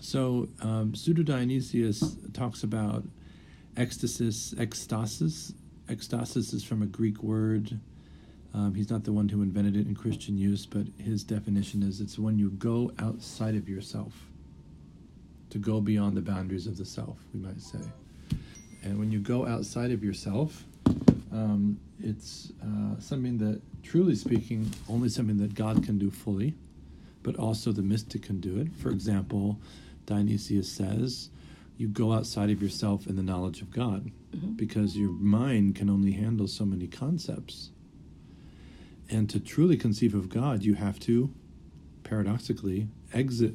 So 0.00 0.48
um, 0.62 0.94
Pseudo 0.96 1.22
Dionysius 1.22 2.16
talks 2.32 2.64
about 2.64 3.04
ecstasis, 3.76 4.54
ecstasis. 4.56 5.52
Ecstasis 5.88 6.52
is 6.52 6.64
from 6.64 6.82
a 6.82 6.86
Greek 6.86 7.22
word. 7.22 7.78
Um, 8.54 8.74
he's 8.74 8.90
not 8.90 9.04
the 9.04 9.12
one 9.12 9.28
who 9.28 9.42
invented 9.42 9.76
it 9.76 9.86
in 9.86 9.94
Christian 9.94 10.38
use, 10.38 10.66
but 10.66 10.86
his 10.98 11.22
definition 11.22 11.82
is 11.82 12.00
it's 12.00 12.18
when 12.18 12.38
you 12.38 12.50
go 12.50 12.92
outside 12.98 13.54
of 13.54 13.68
yourself, 13.68 14.12
to 15.50 15.58
go 15.58 15.80
beyond 15.80 16.16
the 16.16 16.22
boundaries 16.22 16.66
of 16.66 16.76
the 16.76 16.84
self, 16.84 17.18
we 17.32 17.40
might 17.40 17.60
say. 17.60 17.78
And 18.82 18.98
when 18.98 19.10
you 19.10 19.20
go 19.20 19.46
outside 19.46 19.90
of 19.90 20.02
yourself, 20.02 20.64
um, 21.32 21.78
it's 22.02 22.52
uh, 22.62 22.98
something 22.98 23.38
that, 23.38 23.60
truly 23.82 24.14
speaking, 24.14 24.72
only 24.88 25.08
something 25.08 25.38
that 25.38 25.54
God 25.54 25.84
can 25.84 25.98
do 25.98 26.10
fully, 26.10 26.54
but 27.22 27.36
also 27.36 27.72
the 27.72 27.82
mystic 27.82 28.22
can 28.22 28.40
do 28.40 28.58
it. 28.58 28.68
For 28.76 28.90
example, 28.90 29.58
Dionysius 30.06 30.70
says, 30.70 31.30
you 31.78 31.88
go 31.88 32.12
outside 32.12 32.50
of 32.50 32.62
yourself 32.62 33.06
in 33.06 33.16
the 33.16 33.22
knowledge 33.22 33.60
of 33.60 33.70
God 33.70 34.10
Mm-hmm. 34.36 34.52
because 34.52 34.96
your 34.96 35.10
mind 35.10 35.76
can 35.76 35.88
only 35.88 36.12
handle 36.12 36.46
so 36.46 36.66
many 36.66 36.86
concepts. 36.86 37.70
And 39.08 39.30
to 39.30 39.40
truly 39.40 39.76
conceive 39.76 40.14
of 40.14 40.28
God, 40.28 40.62
you 40.62 40.74
have 40.74 40.98
to, 41.00 41.32
paradoxically, 42.02 42.88
exit 43.14 43.54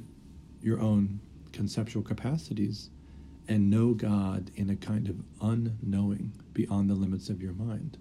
your 0.61 0.79
own 0.79 1.19
conceptual 1.51 2.01
capacities 2.01 2.89
and 3.47 3.69
know 3.69 3.93
God 3.93 4.49
in 4.55 4.69
a 4.69 4.75
kind 4.75 5.07
of 5.09 5.17
unknowing 5.41 6.31
beyond 6.53 6.89
the 6.89 6.95
limits 6.95 7.29
of 7.29 7.41
your 7.41 7.53
mind. 7.53 7.97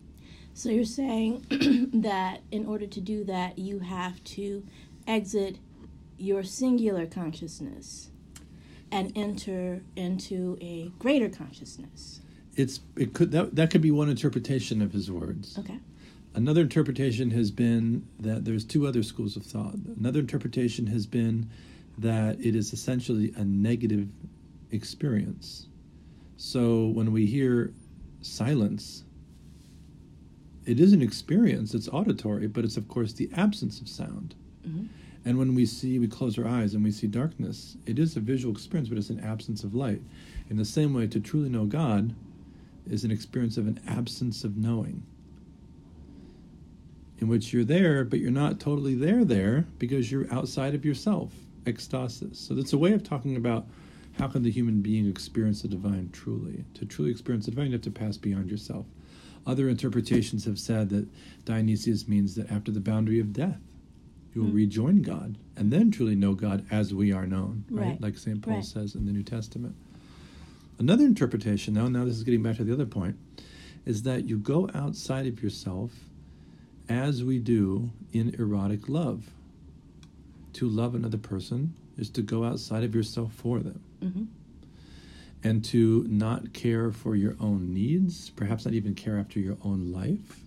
So 0.54 0.70
you're 0.70 0.84
saying 0.84 1.90
that 1.92 2.42
in 2.50 2.66
order 2.66 2.86
to 2.86 3.00
do 3.00 3.24
that, 3.24 3.58
you 3.58 3.80
have 3.80 4.22
to 4.24 4.64
exit 5.06 5.58
your 6.18 6.44
singular 6.44 7.06
consciousness 7.06 8.10
and 8.92 9.12
enter 9.16 9.82
into 9.96 10.58
a 10.60 10.92
greater 10.98 11.28
consciousness. 11.28 12.20
It's 12.56 12.80
it 12.96 13.14
could 13.14 13.30
that 13.32 13.54
that 13.56 13.70
could 13.70 13.80
be 13.80 13.90
one 13.90 14.08
interpretation 14.08 14.82
of 14.82 14.92
his 14.92 15.10
words. 15.10 15.58
Okay. 15.58 15.78
Another 16.34 16.60
interpretation 16.62 17.30
has 17.30 17.50
been 17.50 18.06
that 18.20 18.44
there's 18.44 18.64
two 18.64 18.86
other 18.86 19.02
schools 19.02 19.36
of 19.36 19.44
thought. 19.44 19.74
Another 19.98 20.20
interpretation 20.20 20.86
has 20.86 21.06
been 21.06 21.48
that 21.98 22.40
it 22.40 22.54
is 22.54 22.72
essentially 22.72 23.32
a 23.36 23.44
negative 23.44 24.08
experience. 24.70 25.66
So 26.36 26.86
when 26.86 27.12
we 27.12 27.26
hear 27.26 27.72
silence, 28.22 29.04
it 30.66 30.78
is 30.78 30.92
an 30.92 31.02
experience, 31.02 31.74
it's 31.74 31.88
auditory, 31.88 32.46
but 32.46 32.64
it's 32.64 32.76
of 32.76 32.86
course 32.88 33.12
the 33.12 33.28
absence 33.34 33.80
of 33.80 33.88
sound. 33.88 34.34
Mhm. 34.66 34.88
And 35.24 35.36
when 35.36 35.54
we 35.54 35.66
see, 35.66 35.98
we 35.98 36.06
close 36.06 36.38
our 36.38 36.46
eyes 36.46 36.74
and 36.74 36.82
we 36.82 36.90
see 36.92 37.06
darkness, 37.06 37.76
it 37.86 37.98
is 37.98 38.16
a 38.16 38.20
visual 38.20 38.54
experience, 38.54 38.88
but 38.88 38.96
it's 38.98 39.10
an 39.10 39.20
absence 39.20 39.64
of 39.64 39.74
light. 39.74 40.00
In 40.48 40.56
the 40.56 40.64
same 40.64 40.94
way, 40.94 41.06
to 41.08 41.20
truly 41.20 41.48
know 41.48 41.66
God 41.66 42.14
is 42.90 43.04
an 43.04 43.10
experience 43.10 43.56
of 43.56 43.66
an 43.66 43.80
absence 43.86 44.44
of 44.44 44.56
knowing, 44.56 45.02
in 47.18 47.28
which 47.28 47.52
you're 47.52 47.64
there, 47.64 48.04
but 48.04 48.18
you're 48.18 48.30
not 48.30 48.58
totally 48.60 48.94
there 48.94 49.24
there 49.24 49.66
because 49.78 50.10
you're 50.10 50.32
outside 50.32 50.74
of 50.74 50.84
yourself, 50.84 51.32
ecstasis. 51.64 52.36
So 52.36 52.54
that's 52.54 52.72
a 52.72 52.78
way 52.78 52.92
of 52.92 53.02
talking 53.02 53.36
about 53.36 53.66
how 54.18 54.26
can 54.26 54.42
the 54.42 54.50
human 54.50 54.80
being 54.80 55.08
experience 55.08 55.62
the 55.62 55.68
divine 55.68 56.10
truly. 56.12 56.64
To 56.74 56.84
truly 56.84 57.10
experience 57.10 57.44
the 57.44 57.52
divine, 57.52 57.66
you 57.66 57.72
have 57.72 57.82
to 57.82 57.90
pass 57.90 58.16
beyond 58.16 58.50
yourself. 58.50 58.86
Other 59.46 59.68
interpretations 59.68 60.44
have 60.44 60.58
said 60.58 60.90
that 60.90 61.06
Dionysius 61.44 62.06
means 62.08 62.34
that 62.34 62.50
after 62.50 62.70
the 62.70 62.80
boundary 62.80 63.20
of 63.20 63.32
death, 63.32 63.60
you 64.34 64.42
will 64.42 64.50
Hmm. 64.50 64.56
rejoin 64.56 65.02
God 65.02 65.38
and 65.56 65.72
then 65.72 65.90
truly 65.90 66.14
know 66.14 66.34
God 66.34 66.64
as 66.70 66.92
we 66.94 67.12
are 67.12 67.26
known, 67.26 67.64
right? 67.70 67.88
Right. 67.88 68.00
Like 68.00 68.16
St. 68.18 68.40
Paul 68.42 68.56
Right. 68.56 68.64
says 68.64 68.94
in 68.94 69.06
the 69.06 69.12
New 69.12 69.22
Testament. 69.22 69.74
Another 70.80 71.04
interpretation, 71.04 71.74
though, 71.74 71.88
now 71.88 72.06
this 72.06 72.16
is 72.16 72.24
getting 72.24 72.42
back 72.42 72.56
to 72.56 72.64
the 72.64 72.72
other 72.72 72.86
point, 72.86 73.16
is 73.84 74.02
that 74.04 74.24
you 74.24 74.38
go 74.38 74.68
outside 74.74 75.26
of 75.26 75.42
yourself 75.42 75.90
as 76.88 77.22
we 77.22 77.38
do 77.38 77.90
in 78.14 78.34
erotic 78.38 78.88
love. 78.88 79.28
To 80.54 80.66
love 80.66 80.94
another 80.94 81.18
person 81.18 81.74
is 81.98 82.08
to 82.10 82.22
go 82.22 82.44
outside 82.44 82.82
of 82.82 82.94
yourself 82.94 83.32
for 83.34 83.60
them 83.60 83.80
hmm 84.00 84.24
and 85.42 85.64
to 85.64 86.04
not 86.06 86.52
care 86.52 86.90
for 86.90 87.16
your 87.16 87.34
own 87.40 87.72
needs, 87.72 88.28
perhaps 88.28 88.66
not 88.66 88.74
even 88.74 88.94
care 88.94 89.18
after 89.18 89.40
your 89.40 89.56
own 89.64 89.90
life, 89.90 90.40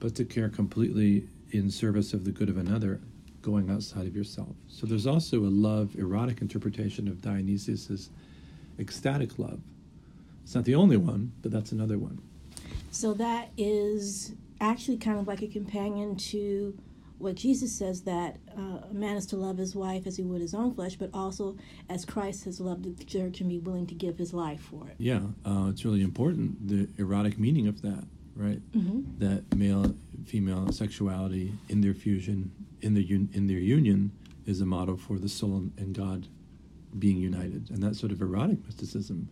but 0.00 0.16
to 0.16 0.24
care 0.24 0.48
completely 0.48 1.28
in 1.52 1.70
service 1.70 2.12
of 2.12 2.24
the 2.24 2.32
good 2.32 2.48
of 2.48 2.56
another, 2.56 3.00
going 3.40 3.70
outside 3.70 4.08
of 4.08 4.16
yourself. 4.16 4.48
So 4.66 4.84
there's 4.84 5.06
also 5.06 5.38
a 5.44 5.46
love, 5.46 5.94
erotic 5.94 6.40
interpretation 6.40 7.06
of 7.06 7.22
Dionysius's 7.22 8.10
ecstatic 8.80 9.38
love. 9.38 9.60
It's 10.42 10.54
not 10.54 10.64
the 10.64 10.74
only 10.74 10.96
one, 10.96 11.32
but 11.42 11.52
that's 11.52 11.72
another 11.72 11.98
one. 11.98 12.20
So 12.90 13.14
that 13.14 13.50
is 13.56 14.32
actually 14.60 14.96
kind 14.96 15.18
of 15.18 15.26
like 15.28 15.42
a 15.42 15.46
companion 15.46 16.16
to 16.16 16.76
what 17.18 17.34
Jesus 17.34 17.70
says 17.76 18.02
that 18.02 18.38
uh, 18.58 18.78
a 18.90 18.94
man 18.94 19.16
is 19.16 19.26
to 19.26 19.36
love 19.36 19.58
his 19.58 19.76
wife 19.76 20.06
as 20.06 20.16
he 20.16 20.22
would 20.22 20.40
his 20.40 20.54
own 20.54 20.74
flesh, 20.74 20.96
but 20.96 21.10
also 21.12 21.56
as 21.90 22.04
Christ 22.06 22.46
has 22.46 22.60
loved 22.60 22.96
the 22.98 23.04
church 23.04 23.40
and 23.40 23.48
be 23.48 23.58
willing 23.58 23.86
to 23.88 23.94
give 23.94 24.16
his 24.16 24.32
life 24.32 24.60
for 24.60 24.88
it. 24.88 24.94
Yeah, 24.98 25.20
uh, 25.44 25.66
it's 25.68 25.84
really 25.84 26.00
important, 26.02 26.66
the 26.66 26.88
erotic 26.98 27.38
meaning 27.38 27.68
of 27.68 27.82
that, 27.82 28.04
right? 28.34 28.60
hmm 28.72 29.02
that 29.18 29.54
male 29.54 29.94
female 30.26 30.72
sexuality 30.72 31.52
in 31.68 31.80
their 31.82 31.92
fusion 31.94 32.50
in 32.80 32.94
their 32.94 33.02
un- 33.04 33.28
in 33.34 33.46
their 33.46 33.58
union 33.58 34.10
is 34.46 34.60
a 34.62 34.66
model 34.66 34.96
for 34.96 35.18
the 35.18 35.28
soul 35.28 35.64
and 35.76 35.94
God 35.94 36.26
being 36.98 37.16
united 37.18 37.70
and 37.70 37.82
that 37.82 37.94
sort 37.96 38.12
of 38.12 38.20
erotic 38.20 38.64
mysticism 38.64 39.28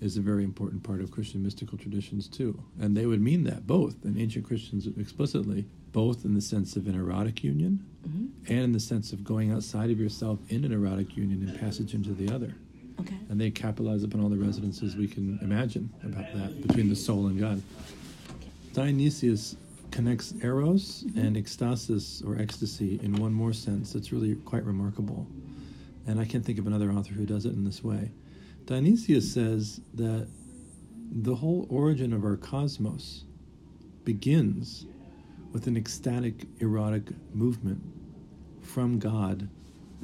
is 0.00 0.16
a 0.16 0.20
very 0.20 0.44
important 0.44 0.82
part 0.82 1.00
of 1.00 1.10
Christian 1.10 1.42
mystical 1.42 1.76
traditions 1.76 2.28
too 2.28 2.62
and 2.80 2.96
they 2.96 3.06
would 3.06 3.20
mean 3.20 3.44
that 3.44 3.66
both 3.66 3.96
in 4.04 4.18
ancient 4.18 4.44
Christians 4.46 4.86
explicitly 4.98 5.66
both 5.92 6.24
in 6.24 6.34
the 6.34 6.40
sense 6.40 6.76
of 6.76 6.86
an 6.86 6.94
erotic 6.94 7.42
union 7.44 7.84
hmm 8.04 8.26
and 8.48 8.60
in 8.60 8.72
the 8.72 8.80
sense 8.80 9.12
of 9.12 9.22
going 9.22 9.52
outside 9.52 9.90
of 9.90 10.00
yourself 10.00 10.38
in 10.48 10.64
an 10.64 10.72
erotic 10.72 11.14
union 11.16 11.46
and 11.46 11.60
passage 11.60 11.92
into 11.94 12.12
the 12.14 12.32
other 12.34 12.54
Okay. 13.00 13.16
and 13.30 13.40
they 13.40 13.50
capitalize 13.50 14.02
upon 14.02 14.20
all 14.22 14.28
the 14.28 14.36
resonances 14.36 14.94
we 14.96 15.06
can 15.08 15.38
imagine 15.42 15.90
about 16.04 16.32
that 16.34 16.60
between 16.66 16.88
the 16.90 16.96
soul 16.96 17.26
and 17.28 17.38
God. 17.40 17.62
Dionysius 18.72 19.56
connects 19.90 20.32
eros 20.42 21.04
and 21.16 21.36
ecstasis 21.36 22.24
or 22.26 22.40
ecstasy 22.40 23.00
in 23.02 23.16
one 23.16 23.32
more 23.32 23.52
sense 23.52 23.92
that's 23.92 24.12
really 24.12 24.34
quite 24.36 24.64
remarkable. 24.64 25.26
And 26.10 26.18
I 26.18 26.24
can't 26.24 26.44
think 26.44 26.58
of 26.58 26.66
another 26.66 26.90
author 26.90 27.12
who 27.12 27.24
does 27.24 27.46
it 27.46 27.52
in 27.52 27.62
this 27.62 27.84
way. 27.84 28.10
Dionysius 28.66 29.32
says 29.32 29.80
that 29.94 30.26
the 31.12 31.36
whole 31.36 31.68
origin 31.70 32.12
of 32.12 32.24
our 32.24 32.36
cosmos 32.36 33.22
begins 34.02 34.86
with 35.52 35.68
an 35.68 35.76
ecstatic 35.76 36.46
erotic 36.58 37.12
movement 37.32 37.80
from 38.60 38.98
God, 38.98 39.48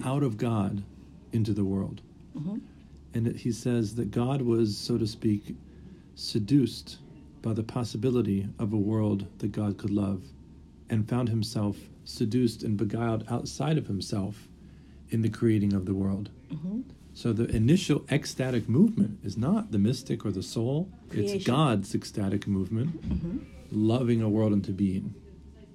out 0.05 0.23
of 0.23 0.37
God, 0.37 0.85
into 1.33 1.53
the 1.53 1.65
world. 1.65 2.03
hmm 2.35 2.59
And 3.13 3.27
it, 3.27 3.35
he 3.35 3.51
says 3.51 3.97
that 3.97 4.13
God 4.13 4.43
was, 4.43 4.79
so 4.79 4.99
to 4.99 5.09
speak, 5.09 5.57
seduced 6.15 6.99
by 7.43 7.53
the 7.53 7.65
possibility 7.65 8.49
of 8.61 8.73
a 8.73 8.77
world 8.77 9.27
that 9.39 9.51
God 9.51 9.77
could 9.77 9.91
love 9.91 10.23
and 10.89 11.09
found 11.09 11.29
himself 11.31 11.77
seduced 12.05 12.63
and 12.63 12.77
beguiled 12.77 13.25
outside 13.29 13.77
of 13.77 13.89
himself 13.89 14.47
in 15.11 15.23
the 15.23 15.29
creating 15.29 15.73
of 15.73 15.87
the 15.87 15.95
world. 15.95 16.31
hmm 16.51 16.81
So 17.15 17.33
the 17.33 17.47
initial 17.55 18.05
ecstatic 18.11 18.69
movement 18.69 19.19
is 19.25 19.37
not 19.37 19.73
the 19.73 19.79
mystic 19.79 20.25
or 20.27 20.31
the 20.33 20.43
soul, 20.43 20.91
it's 21.13 21.45
God's 21.45 21.95
ecstatic 21.95 22.47
movement, 22.47 22.91
hmm 22.91 23.39
loving 23.73 24.23
a 24.23 24.29
world 24.29 24.53
into 24.53 24.71
being. 24.73 25.13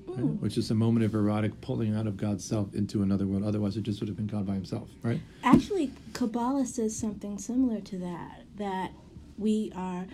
right? 0.08 0.26
Which 0.42 0.58
is 0.58 0.72
a 0.72 0.76
moment 0.76 1.06
of 1.06 1.14
erotic 1.14 1.60
pulling 1.62 1.94
out 1.96 2.08
of 2.08 2.16
God's 2.16 2.44
self 2.46 2.74
into 2.74 3.02
another 3.04 3.26
world. 3.28 3.44
Otherwise, 3.44 3.76
it 3.78 3.84
just 3.84 4.00
would 4.00 4.08
have 4.08 4.16
been 4.18 4.28
God 4.28 4.46
by 4.48 4.54
himself, 4.54 4.88
right? 5.04 5.20
Actually, 5.44 5.92
Kabbalah 6.14 6.66
says 6.66 6.96
something 6.96 7.38
similar 7.38 7.82
to 7.82 7.98
that. 7.98 8.44
That 8.58 8.92
we 9.38 9.72
are. 9.76 10.06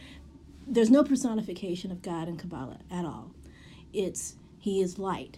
There's 0.66 0.90
no 0.90 1.04
personification 1.04 1.92
of 1.92 2.02
God 2.02 2.28
in 2.28 2.38
Kabbalah 2.38 2.80
at 2.92 3.06
all. 3.06 3.32
It's 3.94 4.36
He 4.60 4.82
is 4.82 4.98
light, 4.98 5.38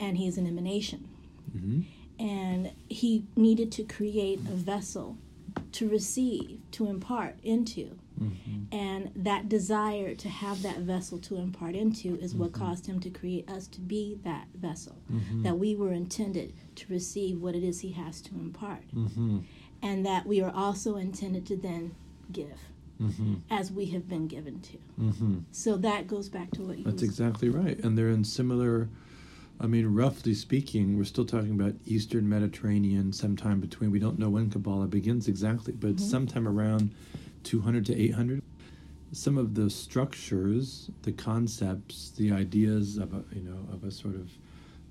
and 0.00 0.16
He 0.16 0.26
is 0.26 0.38
an 0.38 0.46
emanation. 0.46 1.08
hmm 1.52 1.80
and 2.22 2.70
he 2.88 3.24
needed 3.36 3.72
to 3.72 3.82
create 3.82 4.38
a 4.40 4.54
vessel 4.54 5.16
to 5.72 5.88
receive, 5.88 6.60
to 6.70 6.86
impart 6.86 7.34
into. 7.42 7.98
hmm 8.18 8.28
And 8.70 9.10
that 9.16 9.48
desire 9.48 10.14
to 10.14 10.28
have 10.28 10.62
that 10.62 10.78
vessel 10.78 11.18
to 11.18 11.36
impart 11.36 11.74
into 11.74 12.16
is 12.16 12.34
what 12.34 12.52
caused 12.52 12.86
him 12.86 13.00
to 13.00 13.10
create 13.10 13.50
us 13.50 13.66
to 13.68 13.80
be 13.80 14.18
that 14.24 14.46
vessel. 14.54 14.96
Mhm. 15.12 15.42
That 15.42 15.58
we 15.58 15.74
were 15.74 15.92
intended 15.92 16.52
to 16.76 16.84
receive 16.92 17.40
what 17.42 17.54
it 17.54 17.64
is 17.64 17.80
he 17.80 17.90
has 17.92 18.20
to 18.22 18.34
impart. 18.34 18.84
hmm 18.94 19.38
And 19.82 20.06
that 20.06 20.26
we 20.26 20.40
are 20.40 20.54
also 20.54 20.96
intended 20.96 21.44
to 21.46 21.56
then 21.56 21.94
give 22.30 22.58
hmm 22.98 23.34
as 23.50 23.72
we 23.72 23.86
have 23.86 24.08
been 24.08 24.26
given 24.28 24.60
to. 24.60 24.78
hmm 24.96 25.38
So 25.50 25.76
that 25.78 26.06
goes 26.06 26.28
back 26.28 26.50
to 26.52 26.62
what 26.62 26.78
you 26.78 26.84
That's 26.84 27.02
exactly 27.02 27.48
right. 27.48 27.78
And 27.84 27.98
they're 27.98 28.10
in 28.18 28.24
similar, 28.24 28.88
I 29.62 29.68
mean, 29.68 29.94
roughly 29.94 30.34
speaking, 30.34 30.98
we're 30.98 31.04
still 31.04 31.24
talking 31.24 31.52
about 31.52 31.76
Eastern 31.86 32.28
Mediterranean, 32.28 33.12
sometime 33.12 33.60
between, 33.60 33.92
we 33.92 34.00
don't 34.00 34.18
know 34.18 34.28
when 34.28 34.50
Kabbalah 34.50 34.88
begins 34.88 35.28
exactly, 35.28 35.72
but 35.72 35.96
Mhm. 35.96 36.00
sometime 36.00 36.48
around 36.48 36.90
200 37.44 37.86
to 37.86 37.94
800. 37.96 38.42
Some 39.12 39.38
of 39.38 39.54
the 39.54 39.70
structures, 39.70 40.90
the 41.02 41.12
concepts, 41.12 42.10
the 42.10 42.32
ideas 42.32 42.98
of 42.98 43.14
a, 43.14 43.22
you 43.32 43.42
know, 43.42 43.68
of 43.72 43.84
a 43.84 43.92
sort 43.92 44.16
of 44.16 44.32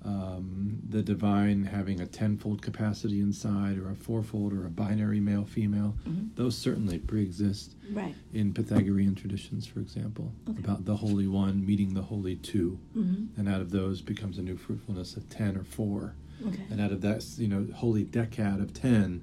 um, 0.04 0.78
the 0.88 1.02
divine 1.02 1.64
having 1.64 2.00
a 2.00 2.06
tenfold 2.06 2.60
capacity 2.62 3.20
inside, 3.20 3.78
or 3.78 3.90
a 3.90 3.94
fourfold, 3.94 4.52
or 4.52 4.66
a 4.66 4.70
binary 4.70 5.20
male 5.20 5.44
female, 5.44 5.96
Mhm. 6.08 6.28
those 6.34 6.56
certainly 6.56 6.98
pre-exist 6.98 7.76
Right. 7.92 8.14
in 8.32 8.52
Pythagorean 8.52 9.14
traditions, 9.14 9.66
for 9.66 9.80
example, 9.80 10.32
Okay. 10.48 10.58
about 10.60 10.84
the 10.84 10.96
Holy 10.96 11.26
One 11.28 11.64
meeting 11.64 11.94
the 11.94 12.02
Holy 12.02 12.36
Two, 12.36 12.78
hmm 12.94 13.26
and 13.36 13.48
out 13.48 13.60
of 13.62 13.70
those 13.70 14.02
becomes 14.02 14.36
a 14.38 14.42
new 14.42 14.56
fruitfulness 14.56 15.16
of 15.16 15.28
ten 15.28 15.56
or 15.56 15.64
four, 15.64 16.14
Okay. 16.44 16.62
and 16.70 16.80
out 16.80 16.92
of 16.92 17.00
that, 17.02 17.24
you 17.38 17.48
know, 17.48 17.66
holy 17.74 18.04
decad 18.04 18.60
of 18.60 18.72
ten, 18.74 19.22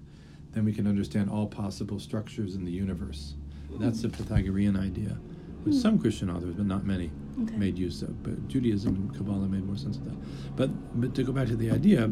then 0.54 0.66
we 0.66 0.74
can 0.74 0.88
understand 0.88 1.30
all 1.30 1.46
possible 1.48 2.00
structures 2.00 2.56
in 2.56 2.64
the 2.66 2.72
universe. 2.72 3.36
That's 3.80 4.02
the 4.02 4.10
Pythagorean 4.10 4.76
idea, 4.76 5.18
which 5.64 5.76
Hmm. 5.76 5.82
some 5.82 6.00
Christian 6.00 6.30
authors, 6.30 6.56
but 6.56 6.66
not 6.66 6.86
many, 6.86 7.12
Okay. 7.44 7.56
made 7.56 7.78
use 7.78 8.02
of. 8.02 8.22
But 8.24 8.48
Judaism 8.48 8.96
and 8.96 9.16
Kabbalah 9.16 9.48
made 9.48 9.66
more 9.66 9.78
sense 9.78 9.98
of 9.98 10.06
that. 10.06 10.56
But 10.56 10.70
but 11.00 11.16
to 11.16 11.24
go 11.24 11.32
back 11.32 11.48
to 11.48 11.56
the 11.56 11.72
idea, 11.72 12.12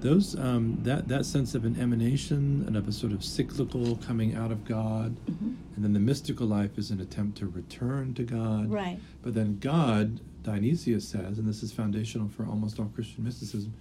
those 0.00 0.38
um, 0.38 0.78
that 0.82 1.08
that 1.08 1.24
sense 1.26 1.54
of 1.54 1.64
an 1.64 1.80
emanation 1.80 2.64
and 2.66 2.76
of 2.76 2.86
a 2.88 2.92
sort 2.92 3.12
of 3.12 3.24
cyclical 3.24 3.96
coming 3.96 4.34
out 4.34 4.52
of 4.52 4.64
God, 4.64 5.16
Mhm. 5.26 5.54
and 5.76 5.84
then 5.84 5.92
the 5.92 6.00
mystical 6.00 6.46
life 6.46 6.78
is 6.78 6.90
an 6.90 7.00
attempt 7.00 7.38
to 7.38 7.46
return 7.46 8.14
to 8.14 8.22
God. 8.24 8.70
Right. 8.70 8.98
But 9.22 9.34
then 9.34 9.58
God, 9.58 10.20
Dionysius 10.42 11.06
says, 11.08 11.38
and 11.38 11.48
this 11.48 11.62
is 11.62 11.72
foundational 11.72 12.28
for 12.28 12.44
almost 12.46 12.78
all 12.78 12.86
Christian 12.94 13.24
mysticism, 13.24 13.72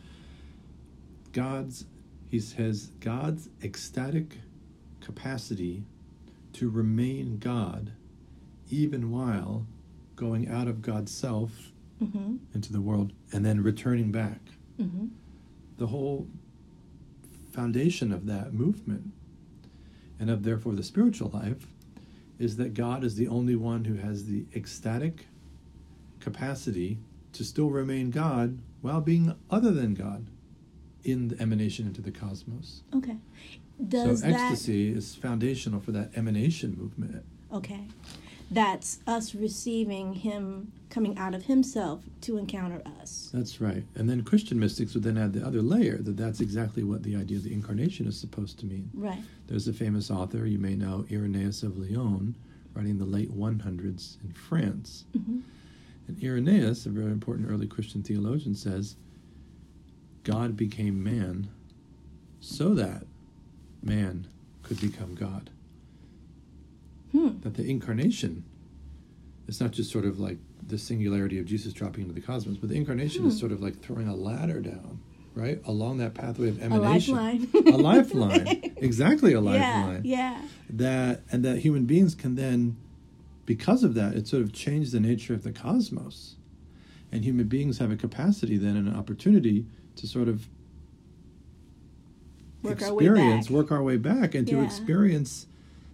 God's, 1.34 1.86
he 2.30 2.40
says, 2.40 2.92
God's 3.00 3.50
ecstatic 3.64 4.38
capacity 5.02 5.84
to 6.54 6.70
remain 6.70 7.38
God 7.38 7.92
even 8.70 9.12
while 9.12 9.66
going 10.18 10.50
out 10.50 10.68
of 10.68 10.82
God's 10.82 11.12
self 11.14 11.72
hmm 12.00 12.36
into 12.54 12.72
the 12.74 12.82
world 12.82 13.14
and 13.32 13.46
then 13.46 13.64
returning 13.64 14.12
back. 14.12 14.42
hmm 14.78 15.08
The 15.78 15.88
whole 15.88 16.28
foundation 17.54 18.12
of 18.12 18.26
that 18.28 18.54
movement 18.54 19.14
and 20.20 20.30
of 20.30 20.44
therefore 20.44 20.74
the 20.74 20.84
spiritual 20.84 21.30
life 21.30 21.66
is 22.38 22.58
that 22.58 22.74
God 22.76 23.04
is 23.04 23.16
the 23.16 23.28
only 23.28 23.56
one 23.56 23.86
who 23.86 23.96
has 23.96 24.26
the 24.26 24.46
ecstatic 24.56 25.26
capacity 26.20 27.00
to 27.34 27.44
still 27.44 27.70
remain 27.70 28.12
God 28.12 28.60
while 28.82 29.02
being 29.02 29.34
other 29.50 29.72
than 29.72 29.94
God 29.96 30.28
in 31.04 31.30
the 31.30 31.42
emanation 31.42 31.88
into 31.88 32.02
the 32.02 32.12
cosmos. 32.12 32.84
Okay. 32.96 33.18
Does 33.88 34.22
so 34.22 34.28
ecstasy 34.28 34.92
is 34.92 35.16
foundational 35.16 35.80
for 35.80 35.92
that 35.94 36.12
emanation 36.16 36.76
movement. 36.78 37.24
Okay. 37.52 37.82
That's 38.50 39.00
us 39.06 39.36
receiving 39.36 40.14
him 40.14 40.72
coming 40.90 41.18
out 41.18 41.36
of 41.36 41.44
himself 41.46 42.04
to 42.22 42.38
encounter 42.38 42.82
us. 43.02 43.30
That's 43.34 43.60
right. 43.60 43.84
And 43.96 44.10
then 44.10 44.24
Christian 44.24 44.58
mystics 44.60 44.94
would 44.94 45.04
then 45.04 45.18
add 45.18 45.34
the 45.34 45.46
other 45.46 45.62
layer 45.62 45.98
that 45.98 46.16
that's 46.16 46.40
exactly 46.40 46.84
what 46.84 47.04
the 47.04 47.16
idea 47.16 47.38
of 47.38 47.44
the 47.44 47.54
incarnation 47.54 48.08
is 48.08 48.18
supposed 48.18 48.58
to 48.60 48.66
mean. 48.66 48.90
Right. 48.94 49.22
There's 49.48 49.68
a 49.68 49.74
famous 49.74 50.10
author, 50.10 50.46
you 50.46 50.60
may 50.60 50.76
know, 50.76 51.06
Irenaeus 51.12 51.64
of 51.64 51.78
Lyon, 51.78 52.36
writing 52.74 52.92
in 52.92 53.00
the 53.00 53.06
late 53.06 53.32
100s 53.36 54.24
in 54.24 54.32
France. 54.34 55.04
Mm-hmm. 55.18 55.40
And 56.08 56.24
Irenaeus, 56.24 56.86
a 56.86 56.90
very 56.90 57.12
important 57.12 57.50
early 57.52 57.68
Christian 57.68 58.02
theologian, 58.02 58.56
says, 58.56 58.96
God 60.24 60.56
became 60.56 61.04
man 61.04 61.50
so 62.40 62.74
that 62.76 63.04
man 63.84 64.28
could 64.64 64.80
become 64.80 65.16
God. 65.16 65.50
Hmm. 67.12 67.40
That 67.42 67.56
the 67.56 67.64
incarnation 67.70 68.44
it's 69.48 69.62
not 69.62 69.72
just 69.72 69.90
sort 69.92 70.04
of 70.04 70.20
like 70.20 70.38
the 70.68 70.78
singularity 70.78 71.40
of 71.40 71.46
Jesus 71.46 71.72
dropping 71.72 72.02
into 72.04 72.14
the 72.14 72.20
cosmos, 72.20 72.58
but 72.58 72.68
the 72.70 72.76
incarnation 72.76 73.22
Hmm. 73.24 73.30
is 73.30 73.40
sort 73.40 73.52
of 73.54 73.62
like 73.62 73.80
throwing 73.80 74.08
a 74.10 74.16
ladder 74.16 74.60
down, 74.60 75.00
right? 75.36 75.62
Along 75.66 76.00
that 76.00 76.14
pathway 76.14 76.50
of 76.50 76.62
emanation. 76.62 77.16
A 77.18 77.22
lifeline. 77.22 77.50
a 77.74 77.78
lifeline. 77.78 78.74
Exactly 78.78 79.32
a 79.34 79.40
lifeline. 79.42 80.02
Yeah, 80.04 80.40
yeah. 80.40 80.42
That 80.70 81.22
and 81.32 81.44
that 81.46 81.60
human 81.60 81.86
beings 81.86 82.14
can 82.14 82.36
then 82.36 82.76
because 83.46 83.84
of 83.86 83.94
that, 83.94 84.14
it 84.16 84.28
sort 84.28 84.44
of 84.44 84.52
changed 84.52 84.92
the 84.92 85.00
nature 85.00 85.34
of 85.34 85.44
the 85.44 85.54
cosmos. 85.54 86.36
And 87.12 87.24
human 87.24 87.48
beings 87.48 87.78
have 87.78 87.90
a 87.90 87.96
capacity 87.96 88.58
then 88.58 88.76
and 88.76 88.86
an 88.90 88.94
opportunity 88.96 89.66
to 89.96 90.06
sort 90.06 90.28
of 90.28 90.50
Work 92.64 92.82
our 92.84 92.94
way 92.94 93.06
experience, 93.06 93.48
back. 93.48 93.56
work 93.56 93.72
our 93.72 93.82
way 93.84 93.98
back, 93.98 94.36
and 94.36 94.46
to 94.48 94.62
experience 94.62 95.48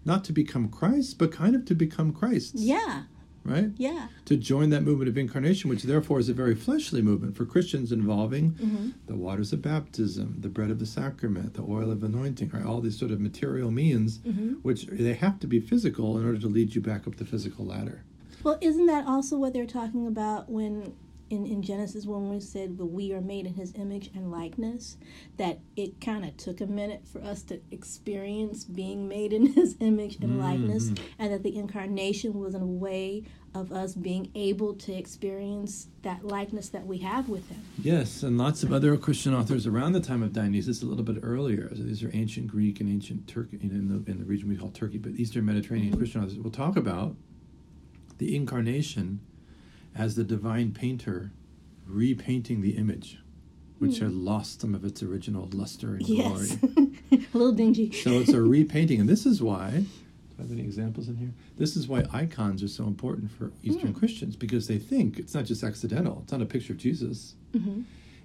not 0.05 0.23
to 0.25 0.33
become 0.33 0.69
Christ, 0.69 1.17
but 1.17 1.31
kind 1.31 1.55
of 1.55 1.65
to 1.65 1.75
become 1.75 2.11
Christ. 2.13 2.53
Yeah, 2.55 3.03
Right? 3.45 3.71
yeah. 3.77 4.07
To 4.25 4.37
join 4.37 4.69
that 4.69 4.83
movement 4.83 5.09
of 5.09 5.17
incarnation, 5.17 5.69
which 5.69 5.83
therefore 5.83 6.17
is 6.19 6.29
a 6.29 6.33
very 6.33 6.55
fleshly 6.55 7.01
movement 7.01 7.35
for 7.35 7.45
Christians 7.45 7.91
involving 7.91 8.51
hmm 8.51 8.89
the 9.07 9.15
waters 9.15 9.51
of 9.51 9.61
baptism, 9.61 10.37
the 10.39 10.47
bread 10.47 10.71
of 10.71 10.79
the 10.79 10.85
sacrament, 10.85 11.53
the 11.55 11.61
oil 11.61 11.91
of 11.91 12.03
anointing, 12.03 12.49
right? 12.53 12.63
All 12.65 12.79
these 12.79 12.97
sort 12.97 13.11
of 13.11 13.19
material 13.19 13.69
means, 13.71 14.19
hmm 14.23 14.53
which 14.61 14.85
they 14.87 15.13
have 15.13 15.39
to 15.41 15.47
be 15.47 15.59
physical 15.59 16.17
in 16.17 16.25
order 16.25 16.39
to 16.39 16.47
lead 16.47 16.73
you 16.73 16.79
back 16.81 17.05
up 17.05 17.17
the 17.17 17.25
physical 17.25 17.65
ladder. 17.65 18.03
Well, 18.43 18.57
isn't 18.61 18.85
that 18.87 19.05
also 19.07 19.37
what 19.37 19.51
they're 19.53 19.65
talking 19.65 20.07
about 20.07 20.49
when 20.49 20.93
in, 21.33 21.45
in 21.45 21.61
Genesis 21.63 22.05
when 22.05 22.29
we 22.29 22.39
said 22.39 22.77
that 22.77 22.85
we 22.85 23.11
are 23.13 23.21
made 23.21 23.45
in 23.45 23.55
his 23.55 23.73
image 23.75 24.09
and 24.15 24.31
likeness? 24.31 24.97
That 25.37 25.59
it 25.75 25.99
kind 25.99 26.23
of 26.23 26.37
took 26.37 26.61
a 26.61 26.65
minute 26.67 27.01
for 27.11 27.21
us 27.21 27.41
to 27.43 27.59
experience 27.71 28.63
being 28.63 29.07
made 29.07 29.33
in 29.33 29.47
his 29.53 29.75
image 29.79 30.17
and 30.21 30.39
likeness, 30.39 30.89
Mhm. 30.91 30.99
and 31.19 31.33
that 31.33 31.43
the 31.43 31.55
incarnation 31.55 32.39
was 32.39 32.53
a 32.55 32.59
way 32.59 33.23
of 33.55 33.71
us 33.71 33.93
being 33.93 34.29
able 34.33 34.73
to 34.73 34.91
experience 34.93 35.87
that 36.01 36.25
likeness 36.25 36.69
that 36.69 36.87
we 36.87 36.97
have 36.99 37.29
with 37.29 37.47
him. 37.49 37.61
Yes, 37.81 38.23
and 38.23 38.35
lots 38.37 38.63
of 38.63 38.73
other 38.73 38.97
Christian 38.97 39.33
authors 39.33 39.67
around 39.67 39.91
the 39.93 39.99
time 39.99 40.23
of 40.23 40.33
Dionysius, 40.33 40.81
a 40.81 40.85
little 40.87 41.03
bit 41.03 41.19
earlier. 41.21 41.69
So 41.75 41.83
these 41.83 42.01
are 42.03 42.09
ancient 42.13 42.47
Greek 42.47 42.79
and 42.79 42.89
ancient 42.89 43.27
Turkey 43.27 43.59
in 43.61 43.87
the 43.89 44.11
in 44.11 44.17
the 44.19 44.25
region 44.25 44.49
we 44.49 44.55
call 44.55 44.69
Turkey, 44.69 44.97
but 44.97 45.11
Eastern 45.13 45.45
Mediterranean 45.45 45.93
Mhm. 45.93 45.97
Christian 45.97 46.23
authors 46.23 46.39
will 46.39 46.49
talk 46.51 46.75
about 46.77 47.15
the 48.17 48.35
incarnation 48.35 49.19
as 49.95 50.15
the 50.15 50.23
divine 50.23 50.71
painter 50.71 51.31
repainting 51.87 52.61
the 52.61 52.71
image, 52.77 53.19
which 53.79 53.97
Hmm. 53.99 54.05
had 54.05 54.13
lost 54.13 54.61
some 54.61 54.73
of 54.75 54.83
its 54.85 55.03
original 55.03 55.49
luster 55.53 55.95
and 55.95 56.07
Yes, 56.07 56.55
glory. 56.55 56.97
a 57.11 57.37
little 57.37 57.51
dingy. 57.53 57.91
So 57.91 58.19
it's 58.19 58.33
a 58.33 58.41
repainting, 58.57 58.99
and 58.99 59.09
this 59.09 59.25
is 59.25 59.41
why. 59.41 59.85
Do 60.29 60.35
I 60.39 60.41
have 60.43 60.51
any 60.51 60.61
examples 60.63 61.07
in 61.09 61.17
here? 61.17 61.33
This 61.57 61.75
is 61.75 61.87
why 61.87 62.05
icons 62.11 62.63
are 62.63 62.67
so 62.67 62.85
important 62.87 63.29
for 63.31 63.51
Eastern 63.61 63.93
Mm. 63.93 63.97
Christians 63.99 64.35
because 64.35 64.67
they 64.67 64.79
think 64.79 65.19
it's 65.19 65.33
not 65.35 65.45
just 65.45 65.63
accidental. 65.63 66.21
It's 66.23 66.31
not 66.31 66.41
a 66.41 66.45
picture 66.45 66.73
of 66.73 66.79
Jesus. 66.79 67.35
hmm 67.53 67.81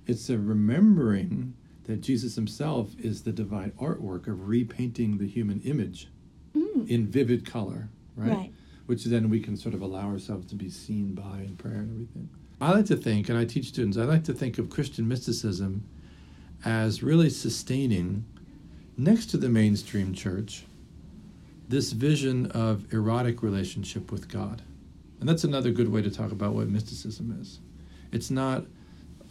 It's 0.06 0.30
a 0.30 0.38
remembering 0.38 1.52
that 1.84 2.00
Jesus 2.00 2.34
himself 2.36 2.94
is 2.98 3.22
the 3.22 3.32
divine 3.32 3.72
artwork 3.72 4.26
of 4.26 4.48
repainting 4.48 5.18
the 5.18 5.26
human 5.26 5.60
image 5.60 6.08
Mm. 6.54 6.88
in 6.88 7.06
vivid 7.06 7.44
color, 7.44 7.90
right? 8.16 8.30
Right. 8.32 8.52
Which 8.88 9.04
then 9.04 9.28
we 9.28 9.40
can 9.40 9.54
sort 9.54 9.74
of 9.74 9.82
allow 9.82 10.08
ourselves 10.08 10.46
to 10.46 10.54
be 10.54 10.70
seen 10.70 11.14
by 11.14 11.40
in 11.40 11.56
prayer 11.56 11.74
and 11.74 11.90
everything. 11.92 12.30
I 12.58 12.72
like 12.72 12.86
to 12.86 12.96
think, 12.96 13.28
and 13.28 13.36
I 13.38 13.44
teach 13.44 13.66
students, 13.66 13.98
I 13.98 14.04
like 14.04 14.24
to 14.24 14.32
think 14.32 14.56
of 14.56 14.70
Christian 14.70 15.06
mysticism 15.06 15.84
as 16.64 17.02
really 17.02 17.28
sustaining, 17.28 18.24
next 18.96 19.26
to 19.26 19.36
the 19.36 19.50
mainstream 19.50 20.14
church, 20.14 20.64
this 21.68 21.92
vision 21.92 22.50
of 22.52 22.90
erotic 22.90 23.42
relationship 23.42 24.10
with 24.10 24.26
God. 24.26 24.62
And 25.20 25.28
that's 25.28 25.44
another 25.44 25.70
good 25.70 25.92
way 25.92 26.00
to 26.00 26.10
talk 26.10 26.32
about 26.32 26.54
what 26.54 26.70
mysticism 26.70 27.36
is. 27.38 27.58
It's 28.10 28.30
not 28.30 28.64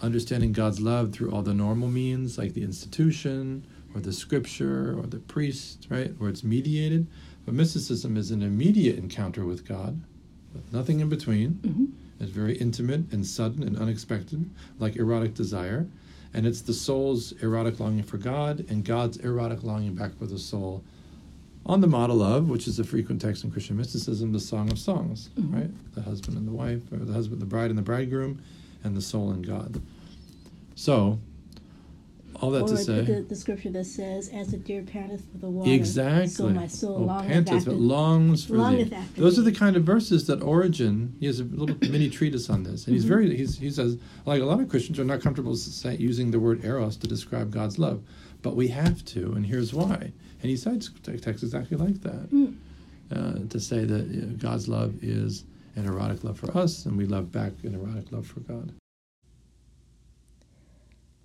understanding 0.04 0.52
God's 0.52 0.80
love 0.80 1.14
through 1.14 1.32
all 1.32 1.42
the 1.42 1.56
normal 1.56 1.88
means, 1.88 2.38
like 2.38 2.54
the 2.54 2.64
institution 2.64 3.66
or 3.96 4.02
the 4.02 4.14
scripture 4.14 4.96
or 4.96 5.08
the 5.08 5.18
priest, 5.18 5.88
right, 5.90 6.14
where 6.20 6.30
it's 6.30 6.44
mediated. 6.44 7.08
But 7.48 7.54
mysticism 7.56 8.18
is 8.18 8.30
an 8.32 8.44
immediate 8.44 8.98
encounter 8.98 9.46
with 9.46 9.66
God, 9.66 10.02
with 10.54 10.74
nothing 10.74 11.00
in 11.00 11.08
between. 11.08 11.52
hmm 11.64 11.86
It's 12.20 12.30
very 12.30 12.58
intimate 12.58 13.06
and 13.14 13.26
sudden 13.26 13.64
and 13.64 13.78
unexpected, 13.78 14.50
like 14.80 14.98
erotic 14.98 15.34
desire. 15.34 15.88
And 16.34 16.46
it's 16.46 16.60
the 16.60 16.74
soul's 16.74 17.32
erotic 17.42 17.80
longing 17.80 18.04
for 18.04 18.18
God 18.18 18.66
and 18.68 18.84
God's 18.84 19.16
erotic 19.16 19.64
longing 19.64 19.96
back 19.96 20.18
for 20.18 20.26
the 20.26 20.38
soul 20.38 20.84
on 21.66 21.80
the 21.80 21.88
model 21.88 22.22
of, 22.22 22.50
which 22.50 22.68
is 22.68 22.80
a 22.80 22.84
frequent 22.84 23.22
text 23.22 23.46
in 23.46 23.52
Christian 23.52 23.78
mysticism, 23.78 24.34
the 24.34 24.42
Song 24.42 24.70
of 24.70 24.78
Songs, 24.78 25.30
Mhm. 25.40 25.54
right? 25.54 25.94
The 25.96 26.02
husband 26.02 26.38
and 26.38 26.46
the 26.46 26.52
wife, 26.52 26.82
or 26.92 26.98
the 26.98 27.14
husband, 27.14 27.42
the 27.42 27.46
bride 27.46 27.70
and 27.70 27.78
the 27.78 27.82
bridegroom, 27.84 28.40
and 28.84 28.94
the 28.98 29.02
soul 29.02 29.32
and 29.32 29.48
God. 29.48 29.82
So, 30.76 31.20
all 32.42 32.52
that 32.52 32.64
or 32.64 32.68
to 32.70 32.78
say. 32.78 33.02
The, 33.02 33.22
the 33.22 33.36
scripture 33.36 33.70
that 33.72 33.86
says, 33.86 34.30
"As 34.30 34.50
the 34.50 34.58
deer 34.58 34.84
panteth 34.84 35.24
for 35.32 35.38
the 35.40 35.50
water, 35.50 35.72
Exactly. 35.72 36.28
so 36.28 36.50
my 36.50 36.68
soul 36.68 36.96
oh, 36.96 37.02
longeth 37.02 37.28
panteth, 37.32 37.54
after." 37.58 37.70
but 37.72 37.80
longs 37.80 38.46
for 38.46 38.58
longeth 38.58 38.90
thee. 38.90 38.98
Those 39.22 39.38
are 39.40 39.44
the 39.44 39.52
kind 39.52 39.76
of 39.76 39.84
verses 39.84 40.28
that 40.28 40.42
Origen. 40.42 41.16
He 41.20 41.26
has 41.26 41.40
a 41.40 41.44
little 41.46 41.76
mini 41.90 42.10
treatise 42.10 42.50
on 42.50 42.64
this, 42.64 42.86
and 42.86 42.94
he's 42.96 43.06
Mhm. 43.06 43.10
very. 43.10 43.36
He's, 43.38 43.58
he 43.58 43.70
says 43.72 43.98
like 44.26 44.42
a 44.42 44.46
lot 44.46 44.60
of 44.60 44.70
Christians 44.70 45.00
are 45.00 45.04
not 45.06 45.22
comfortable 45.22 45.56
say, 45.56 45.96
using 45.98 46.32
the 46.32 46.40
word 46.40 46.64
eros 46.64 46.98
to 46.98 47.08
describe 47.08 47.52
God's 47.52 47.78
love, 47.80 48.02
but 48.42 48.56
we 48.56 48.68
have 48.70 49.04
to, 49.06 49.34
and 49.34 49.46
here's 49.46 49.74
why. 49.74 50.12
And 50.42 50.50
he 50.52 50.56
cites 50.58 50.90
te- 51.04 51.18
texts 51.18 51.44
exactly 51.44 51.78
like 51.78 52.02
that 52.02 52.30
Mm. 52.32 52.56
uh, 53.12 53.48
to 53.50 53.60
say 53.60 53.86
that 53.86 54.08
you 54.08 54.22
know, 54.22 54.36
God's 54.38 54.68
love 54.68 54.96
is 55.04 55.44
an 55.76 55.86
erotic 55.86 56.24
love 56.24 56.38
for 56.40 56.56
us, 56.58 56.86
and 56.86 56.98
we 56.98 57.06
love 57.06 57.32
back 57.32 57.54
an 57.64 57.74
erotic 57.76 58.12
love 58.12 58.26
for 58.28 58.40
God. 58.42 58.72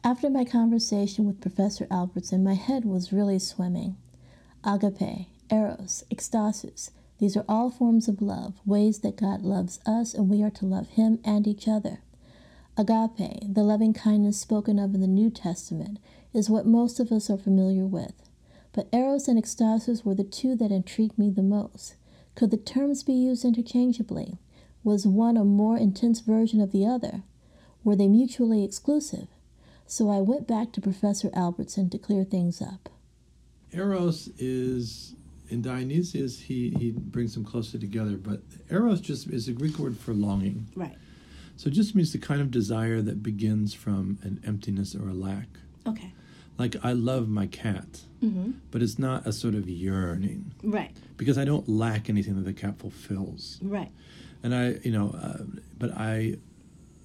After 0.05 0.29
my 0.29 0.45
conversation 0.45 1.27
with 1.27 1.41
Professor 1.41 1.87
Albertson, 1.88 2.43
my 2.43 2.55
head 2.55 2.85
was 2.85 3.12
really 3.12 3.38
swimming. 3.38 3.97
Agape, 4.65 5.29
eros, 5.49 6.03
ecstasis, 6.11 6.91
these 7.21 7.37
are 7.37 7.45
all 7.49 7.71
forms 7.71 8.09
of 8.09 8.21
love, 8.21 8.55
ways 8.67 8.99
that 9.01 9.17
God 9.17 9.43
loves 9.43 9.79
us 9.87 10.12
and 10.12 10.29
we 10.29 10.43
are 10.43 10.51
to 10.51 10.67
love 10.67 10.88
Him 10.88 11.21
and 11.25 11.47
each 11.47 11.69
other. 11.69 12.01
Agape, 12.77 13.55
the 13.55 13.62
loving 13.62 13.93
kindness 13.93 14.41
spoken 14.41 14.81
of 14.81 14.93
in 14.93 15.01
the 15.01 15.07
New 15.07 15.31
Testament, 15.31 16.01
is 16.35 16.51
what 16.51 16.67
most 16.67 16.99
of 16.99 17.12
us 17.12 17.31
are 17.31 17.38
familiar 17.38 17.87
with. 17.87 18.29
But 18.73 18.88
eros 18.93 19.29
and 19.29 19.38
ecstasis 19.38 20.05
were 20.05 20.17
the 20.17 20.25
two 20.25 20.57
that 20.57 20.73
intrigued 20.73 21.17
me 21.17 21.31
the 21.31 21.45
most. 21.45 21.95
Could 22.35 22.51
the 22.51 22.57
terms 22.57 23.05
be 23.05 23.12
used 23.12 23.45
interchangeably? 23.45 24.38
Was 24.83 25.07
one 25.07 25.37
a 25.37 25.45
more 25.45 25.77
intense 25.77 26.19
version 26.19 26.61
of 26.61 26.73
the 26.73 26.85
other? 26.85 27.23
Were 27.85 27.95
they 27.95 28.09
mutually 28.09 28.65
exclusive? 28.65 29.29
So 29.87 30.11
I 30.11 30.18
went 30.21 30.47
back 30.49 30.73
to 30.73 30.81
Professor 30.81 31.31
Albertson 31.35 31.90
to 31.90 31.99
clear 31.99 32.25
things 32.25 32.62
up. 32.62 32.88
Eros 33.73 34.29
is 34.38 35.14
in 35.49 35.62
Dionysius. 35.62 36.40
He 36.40 36.71
he 36.79 36.92
brings 36.92 37.35
them 37.35 37.45
closer 37.45 37.79
together, 37.79 38.16
but 38.16 38.40
eros 38.71 39.01
just 39.01 39.29
is 39.29 39.49
a 39.49 39.53
Greek 39.53 39.79
word 39.79 39.97
for 39.99 40.14
longing. 40.14 40.66
Right. 40.75 40.97
So 41.57 41.68
it 41.68 41.73
just 41.73 41.95
means 41.95 42.12
the 42.12 42.18
kind 42.18 42.40
of 42.40 42.51
desire 42.51 43.03
that 43.03 43.23
begins 43.23 43.75
from 43.75 44.18
an 44.23 44.40
emptiness 44.47 44.95
or 44.95 45.09
a 45.09 45.14
lack. 45.14 45.47
Okay. 45.87 46.12
Like 46.59 46.77
I 46.83 46.92
love 46.92 47.29
my 47.29 47.47
cat, 47.47 48.01
Mm-hmm. 48.23 48.53
but 48.71 48.83
it's 48.83 48.99
not 48.99 49.27
a 49.27 49.33
sort 49.33 49.55
of 49.55 49.68
yearning 49.68 50.53
Right. 50.62 50.97
because 51.16 51.37
I 51.38 51.45
don't 51.45 51.68
lack 51.68 52.09
anything 52.09 52.37
that 52.37 52.45
the 52.45 52.53
cat 52.53 52.79
fulfills. 52.79 53.59
Right. 53.62 53.90
And 54.45 54.55
I, 54.55 54.79
you 54.85 54.92
know, 54.92 55.11
uh, 55.11 55.42
but 55.79 55.90
I 55.97 56.37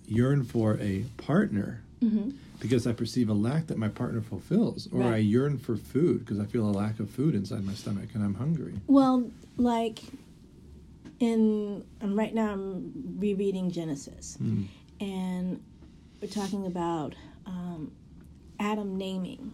yearn 0.06 0.44
for 0.44 0.78
a 0.80 1.04
partner 1.18 1.82
Mm-hmm. 2.04 2.30
because 2.60 2.86
I 2.88 2.94
perceive 2.94 3.30
a 3.30 3.34
lack 3.34 3.68
that 3.68 3.78
my 3.78 3.88
partner 3.88 4.22
fulfills, 4.22 4.88
or 4.92 5.02
Right. 5.02 5.14
I 5.16 5.18
yearn 5.18 5.58
for 5.58 5.76
food 5.76 6.20
because 6.20 6.40
I 6.40 6.46
feel 6.46 6.66
a 6.70 6.72
lack 6.72 7.00
of 7.00 7.10
food 7.10 7.34
inside 7.36 7.64
my 7.66 7.74
stomach 7.74 8.10
and 8.14 8.24
I'm 8.24 8.36
hungry. 8.36 8.76
Well, 8.88 9.30
like 9.58 10.00
in 11.20 11.84
um, 12.02 12.16
right 12.18 12.34
now, 12.34 12.52
I'm 12.54 12.92
rereading 13.20 13.72
Genesis, 13.72 14.38
Mm. 14.42 14.66
and 15.00 15.64
we're 16.22 16.28
talking 16.28 16.66
about 16.68 17.16
um, 17.46 17.92
Adam 18.60 18.98
naming 18.98 19.54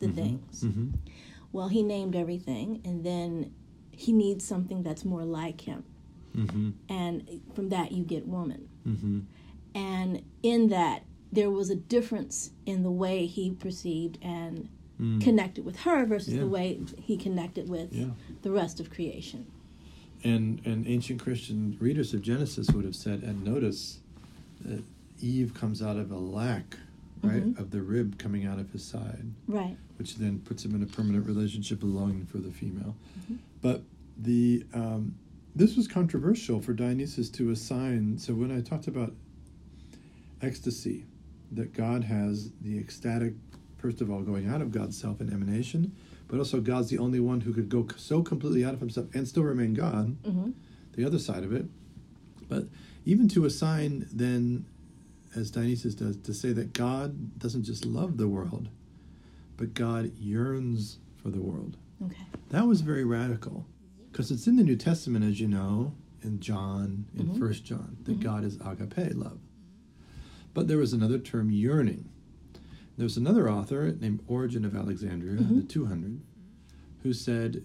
the 0.00 0.08
things. 0.08 0.62
hmm 0.62 0.88
Well, 1.52 1.68
he 1.68 1.82
named 1.82 2.16
everything, 2.16 2.80
and 2.84 3.04
then 3.04 3.52
he 3.92 4.12
needs 4.12 4.44
something 4.44 4.82
that's 4.82 5.04
more 5.04 5.24
like 5.24 5.60
him, 5.60 5.84
hmm 6.34 6.70
and 6.88 7.40
from 7.54 7.68
that 7.68 7.92
you 7.92 8.02
get 8.04 8.26
woman. 8.26 8.68
hmm 8.84 9.20
And 9.74 10.22
in 10.42 10.68
that, 10.68 11.04
there 11.32 11.50
was 11.50 11.70
a 11.70 11.76
difference 11.76 12.50
in 12.66 12.82
the 12.82 12.90
way 12.90 13.26
he 13.26 13.50
perceived 13.50 14.18
and 14.22 14.68
connected 15.22 15.64
with 15.64 15.80
her 15.80 16.04
versus 16.04 16.34
Mm. 16.34 16.36
Yeah. 16.36 16.40
the 16.42 16.48
way 16.48 16.80
he 17.00 17.16
connected 17.16 17.68
with 17.70 17.90
Yeah. 17.92 18.10
the 18.42 18.50
rest 18.50 18.80
of 18.80 18.90
creation. 18.90 19.46
And 20.22 20.60
and 20.66 20.86
ancient 20.86 21.20
Christian 21.22 21.76
readers 21.80 22.12
of 22.12 22.20
Genesis 22.20 22.70
would 22.72 22.84
have 22.84 22.94
said, 22.96 23.22
and 23.22 23.42
notice 23.42 24.00
that 24.60 24.82
Eve 25.22 25.54
comes 25.54 25.80
out 25.80 25.96
of 25.96 26.10
a 26.10 26.18
lack, 26.18 26.76
right, 27.22 27.42
Mhm. 27.44 27.58
of 27.58 27.70
the 27.70 27.80
rib 27.80 28.18
coming 28.18 28.44
out 28.44 28.58
of 28.58 28.70
his 28.72 28.82
side, 28.82 29.24
Right. 29.46 29.76
which 29.96 30.16
then 30.16 30.40
puts 30.40 30.64
him 30.66 30.74
in 30.74 30.82
a 30.82 30.86
permanent 30.86 31.26
relationship 31.26 31.80
belonging 31.80 32.26
for 32.26 32.36
the 32.38 32.50
female. 32.50 32.94
Mm-hmm. 33.22 33.36
But 33.62 33.82
the 34.22 34.64
um, 34.74 35.14
this 35.56 35.76
was 35.76 35.88
controversial 35.88 36.60
for 36.60 36.74
Dionysus 36.74 37.30
to 37.30 37.50
assign. 37.50 38.18
So 38.18 38.34
when 38.34 38.50
I 38.50 38.60
talked 38.60 38.86
about 38.86 39.14
ecstasy, 40.42 41.04
that 41.52 41.72
God 41.72 42.04
has 42.04 42.50
the 42.60 42.78
ecstatic, 42.78 43.34
first 43.78 44.00
of 44.00 44.10
all, 44.10 44.20
going 44.22 44.48
out 44.48 44.60
of 44.62 44.70
God's 44.72 44.96
self 44.98 45.20
and 45.20 45.32
emanation, 45.32 45.92
but 46.28 46.38
also 46.38 46.60
God's 46.60 46.88
the 46.90 46.98
only 46.98 47.20
one 47.20 47.40
who 47.40 47.52
could 47.52 47.68
go 47.68 47.86
so 47.96 48.22
completely 48.22 48.64
out 48.64 48.74
of 48.74 48.80
himself 48.80 49.08
and 49.14 49.26
still 49.26 49.42
remain 49.42 49.74
God, 49.74 50.16
hmm 50.24 50.50
the 50.94 51.04
other 51.06 51.20
side 51.20 51.44
of 51.44 51.52
it. 51.52 51.64
But 52.48 52.64
even 53.06 53.28
to 53.28 53.44
assign 53.44 54.08
then, 54.12 54.66
as 55.36 55.50
Dionysus 55.52 55.94
does, 55.94 56.16
to 56.18 56.34
say 56.34 56.52
that 56.52 56.72
God 56.72 57.38
doesn't 57.38 57.62
just 57.62 57.86
love 57.86 58.16
the 58.16 58.26
world, 58.28 58.68
but 59.56 59.72
God 59.72 60.12
yearns 60.18 60.98
for 61.22 61.30
the 61.30 61.40
world. 61.40 61.76
Okay. 62.04 62.16
That 62.50 62.66
was 62.66 62.80
very 62.80 63.04
radical 63.04 63.66
because 64.10 64.30
it's 64.32 64.48
in 64.48 64.56
the 64.56 64.64
New 64.64 64.74
Testament, 64.76 65.24
as 65.24 65.38
you 65.40 65.46
know, 65.46 65.94
in 66.22 66.40
John, 66.40 67.06
in 67.16 67.28
Mhm. 67.28 67.38
First 67.38 67.64
John, 67.64 67.96
that 68.04 68.18
Mhm. 68.18 68.22
God 68.22 68.44
is 68.44 68.56
agape, 68.56 69.14
love. 69.14 69.38
But 70.54 70.68
there 70.68 70.78
was 70.78 70.92
another 70.92 71.18
term, 71.18 71.50
yearning. 71.50 72.08
There 72.96 73.04
was 73.04 73.16
another 73.16 73.48
author 73.50 73.92
named 74.00 74.20
Origen 74.26 74.64
of 74.64 74.76
Alexandria, 74.76 75.38
in 75.38 75.56
the 75.56 75.62
Mhm. 75.62 75.68
200, 75.68 76.20
who 77.02 77.12
said, 77.12 77.62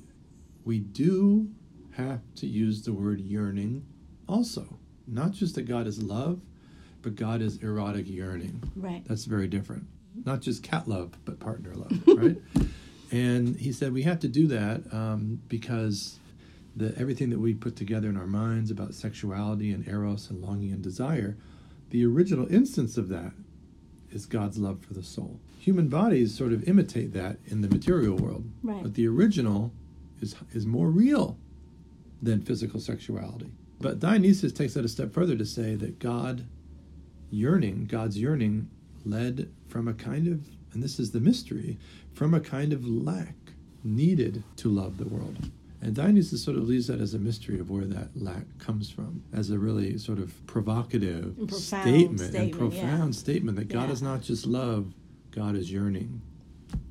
we 0.64 0.80
do 0.80 1.50
have 1.92 2.22
to 2.36 2.48
use 2.48 2.84
the 2.84 2.94
word 2.94 3.20
yearning 3.20 3.86
also. 4.28 4.78
Not 5.08 5.32
just 5.34 5.56
that 5.56 5.64
God 5.64 5.88
is 5.88 6.02
love, 6.02 6.42
but 7.02 7.16
God 7.16 7.42
is 7.42 7.58
erotic 7.58 8.10
yearning. 8.10 8.64
Right. 8.76 9.04
That's 9.06 9.26
very 9.26 9.48
different. 9.48 9.88
Not 10.26 10.42
just 10.42 10.64
cat 10.64 10.88
love, 10.88 11.18
but 11.26 11.40
partner 11.40 11.74
love, 11.76 11.92
right? 12.08 12.38
and 13.12 13.56
he 13.58 13.72
said 13.72 13.94
we 13.94 14.02
have 14.04 14.20
to 14.22 14.28
do 14.28 14.48
that 14.48 14.82
um, 14.94 15.40
because 15.50 16.18
the 16.76 16.98
everything 16.98 17.30
that 17.30 17.40
we 17.40 17.54
put 17.54 17.76
together 17.76 18.10
in 18.10 18.18
our 18.18 18.26
minds 18.28 18.72
about 18.72 18.94
sexuality 18.96 19.72
and 19.72 19.88
eros 19.88 20.30
and 20.30 20.42
longing 20.42 20.72
and 20.72 20.82
desire, 20.82 21.38
the 21.96 22.06
original 22.06 22.46
instance 22.54 22.98
of 22.98 23.08
that 23.08 23.32
is 24.12 24.26
God's 24.26 24.58
love 24.58 24.82
for 24.82 24.94
the 24.94 25.02
soul. 25.02 25.40
Human 25.60 25.88
bodies 25.88 26.36
sort 26.36 26.52
of 26.52 26.68
imitate 26.68 27.14
that 27.14 27.38
in 27.46 27.62
the 27.62 27.70
material 27.70 28.18
world, 28.18 28.44
Right. 28.62 28.84
but 28.84 28.96
the 28.96 29.08
original 29.08 29.72
is 30.20 30.36
is 30.54 30.66
more 30.66 30.90
real 30.90 31.38
than 32.22 32.42
physical 32.42 32.82
sexuality. 32.82 33.50
But 33.80 34.02
Dionysus 34.02 34.52
takes 34.52 34.74
that 34.74 34.84
a 34.84 34.90
step 34.90 35.14
further 35.14 35.38
to 35.38 35.46
say 35.46 35.76
that 35.76 36.00
God 36.00 36.44
yearning, 37.32 37.86
God's 37.86 38.20
yearning, 38.20 38.70
led 39.06 39.50
from 39.70 39.88
a 39.88 39.94
kind 39.94 40.28
of, 40.28 40.42
and 40.74 40.84
this 40.84 41.00
is 41.00 41.12
the 41.12 41.22
mystery, 41.22 41.78
from 42.12 42.34
a 42.34 42.42
kind 42.42 42.74
of 42.74 42.86
lack 42.86 43.36
needed 43.86 44.44
to 44.58 44.68
love 44.68 44.98
the 44.98 45.08
world. 45.08 45.50
And 45.86 45.94
Dionysus 45.94 46.44
sort 46.44 46.58
of 46.58 46.68
leaves 46.68 46.88
that 46.88 47.00
as 47.00 47.14
a 47.14 47.20
mystery 47.20 47.60
of 47.60 47.70
where 47.70 47.86
that 47.86 48.10
lack 48.20 48.46
comes 48.58 48.90
from, 48.90 49.22
as 49.32 49.52
a 49.52 49.60
really 49.60 50.00
sort 50.00 50.18
of 50.18 50.34
provocative 50.48 51.38
And 51.38 51.48
profound 51.48 51.62
statement, 51.84 52.10
and 52.10 52.20
statement, 52.32 52.74
yeah. 52.74 52.82
profound 52.82 53.16
statement 53.16 53.58
that 53.58 53.68
God 53.68 53.90
Yeah. 53.90 53.94
is 53.94 54.02
not 54.02 54.24
just 54.24 54.48
love, 54.48 54.96
God 55.30 55.56
is 55.56 55.72
yearning. 55.72 56.22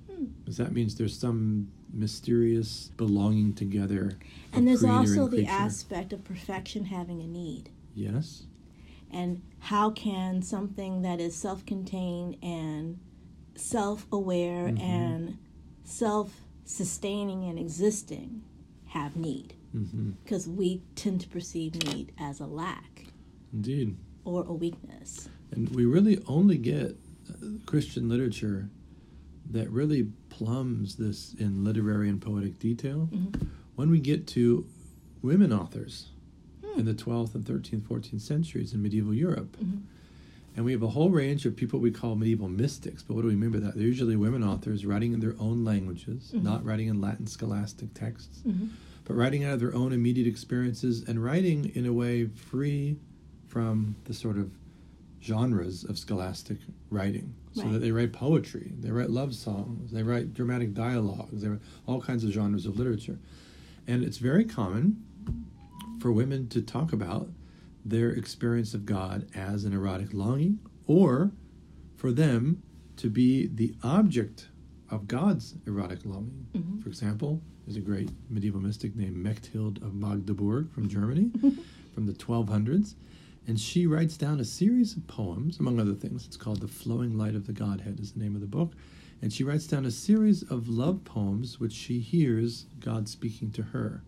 Hmm. 0.09 0.27
Because 0.45 0.59
that 0.59 0.73
means 0.73 0.95
there's 0.95 1.19
some 1.19 1.67
mysterious 1.93 2.93
belonging 2.97 3.55
together. 3.55 4.17
And 4.53 4.69
there's 4.69 4.85
also 4.85 5.25
and 5.25 5.33
the 5.33 5.47
aspect 5.47 6.13
of 6.13 6.23
perfection 6.23 6.85
having 6.85 7.21
a 7.21 7.27
need. 7.27 7.71
Yes. 7.97 8.45
And 9.11 9.43
how 9.59 9.91
can 9.91 10.41
something 10.41 11.03
that 11.03 11.21
is 11.21 11.35
self 11.35 11.67
contained 11.67 12.37
and 12.41 13.01
self 13.57 14.07
aware 14.13 14.69
Mhm. 14.69 14.81
and 14.81 15.39
self 15.83 16.47
sustaining 16.65 17.43
and 17.43 17.59
existing 17.59 18.43
have 18.95 19.17
need? 19.17 19.55
hmm 19.73 20.11
Because 20.25 20.49
we 20.49 20.81
tend 20.95 21.21
to 21.21 21.29
perceive 21.29 21.75
need 21.93 22.13
as 22.19 22.39
a 22.41 22.47
lack 22.47 23.07
Indeed. 23.53 23.97
or 24.25 24.45
a 24.45 24.53
weakness. 24.53 25.29
And 25.51 25.69
we 25.71 25.85
really 25.85 26.23
only 26.29 26.57
get 26.59 26.97
uh, 27.31 27.47
Christian 27.67 28.09
literature 28.09 28.69
that 29.51 29.69
really 29.71 30.05
plumbs 30.31 30.97
this 30.97 31.35
in 31.39 31.65
literary 31.65 32.09
and 32.09 32.21
poetic 32.21 32.59
detail 32.59 33.09
Mhm. 33.13 33.47
when 33.75 33.91
we 33.91 33.99
get 34.01 34.27
to 34.29 34.65
women 35.23 35.53
authors 35.53 36.11
Hmm. 36.65 36.81
in 36.81 36.87
the 36.87 36.95
12th 36.95 37.35
and 37.35 37.45
13th, 37.45 37.83
14th 37.83 38.23
centuries 38.23 38.73
in 38.75 38.81
medieval 38.83 39.13
Europe. 39.15 39.57
Mhm. 39.61 39.83
And 40.57 40.65
we 40.65 40.73
have 40.73 40.83
a 40.83 40.89
whole 40.89 41.11
range 41.11 41.47
of 41.47 41.57
people 41.57 41.81
we 41.81 41.91
call 41.91 42.15
medieval 42.15 42.49
mystics. 42.49 43.03
But 43.03 43.15
what 43.15 43.23
do 43.23 43.29
we 43.29 43.35
mean 43.35 43.51
by 43.51 43.59
that? 43.59 43.75
They're 43.75 43.87
usually 43.87 44.15
women 44.17 44.45
authors 44.45 44.87
writing 44.87 45.13
in 45.13 45.21
their 45.21 45.35
own 45.41 45.65
languages, 45.65 46.33
Mhm. 46.35 46.43
not 46.45 46.65
writing 46.65 46.87
in 46.89 47.01
Latin 47.01 47.27
scholastic 47.27 47.93
texts, 47.95 48.41
Mhm. 48.47 48.69
but 49.05 49.15
writing 49.15 49.43
out 49.45 49.55
of 49.55 49.61
their 49.61 49.75
own 49.75 49.93
immediate 49.93 50.29
experiences 50.29 51.03
and 51.09 51.23
writing 51.23 51.73
in 51.75 51.87
a 51.87 51.93
way 51.93 52.27
free 52.27 52.97
from 53.47 53.97
the 54.05 54.15
sort 54.15 54.39
of 54.39 54.51
genres 55.23 55.83
of 55.85 55.99
scholastic 55.99 56.59
writing. 56.91 57.35
So 57.53 57.63
Right. 57.65 57.73
that 57.75 57.79
they 57.81 57.91
write 57.93 58.13
poetry, 58.13 58.73
they 58.81 58.91
write 58.91 59.11
love 59.11 59.35
songs, 59.35 59.91
they 59.91 60.03
write 60.03 60.35
dramatic 60.35 60.75
dialogues, 60.75 61.41
they 61.43 61.49
write 61.49 61.61
all 61.87 62.01
kinds 62.01 62.23
of 62.25 62.31
genres 62.31 62.67
of 62.67 62.79
literature. 62.79 63.19
And 63.87 64.05
it's 64.05 64.19
very 64.19 64.45
common 64.45 65.03
for 65.99 66.13
women 66.13 66.47
to 66.49 66.61
talk 66.63 66.93
about 66.93 67.31
their 67.85 68.11
experience 68.11 68.75
of 68.75 68.87
God 68.87 69.27
as 69.35 69.65
an 69.65 69.73
erotic 69.73 70.13
longing, 70.13 70.59
or 70.87 71.33
for 71.97 72.13
them 72.13 72.63
to 72.97 73.11
be 73.11 73.47
the 73.47 73.75
object 73.83 74.49
of 74.91 75.09
God's 75.09 75.57
erotic 75.67 76.05
longing. 76.05 76.47
Mhm. 76.55 76.83
For 76.83 76.89
example, 76.89 77.43
there's 77.65 77.77
a 77.77 77.81
great 77.81 78.11
medieval 78.31 78.61
mystic 78.61 78.95
named 78.95 79.17
Mechthild 79.17 79.83
of 79.83 79.95
Magdeburg 79.95 80.71
from 80.71 80.89
Germany 80.89 81.31
from 81.95 82.07
the 82.07 82.13
1200s, 82.13 82.95
and 83.47 83.59
she 83.59 83.87
writes 83.87 84.17
down 84.17 84.41
a 84.41 84.45
series 84.45 84.97
of 84.97 85.07
poems, 85.07 85.59
among 85.59 85.81
other 85.81 85.95
things. 85.95 86.27
It's 86.27 86.37
called 86.37 86.61
The 86.61 86.69
Flowing 86.69 87.17
Light 87.17 87.35
of 87.35 87.47
the 87.47 87.53
Godhead, 87.53 88.01
is 88.01 88.13
the 88.13 88.21
name 88.21 88.35
of 88.35 88.41
the 88.41 88.47
book. 88.47 88.73
And 89.23 89.33
she 89.33 89.45
writes 89.45 89.67
down 89.67 89.87
a 89.87 89.91
series 89.91 90.43
of 90.43 90.69
love 90.69 91.05
poems 91.05 91.59
which 91.59 91.73
she 91.73 92.01
hears 92.01 92.67
God 92.81 93.09
speaking 93.09 93.51
to 93.53 93.63
her. 93.63 94.03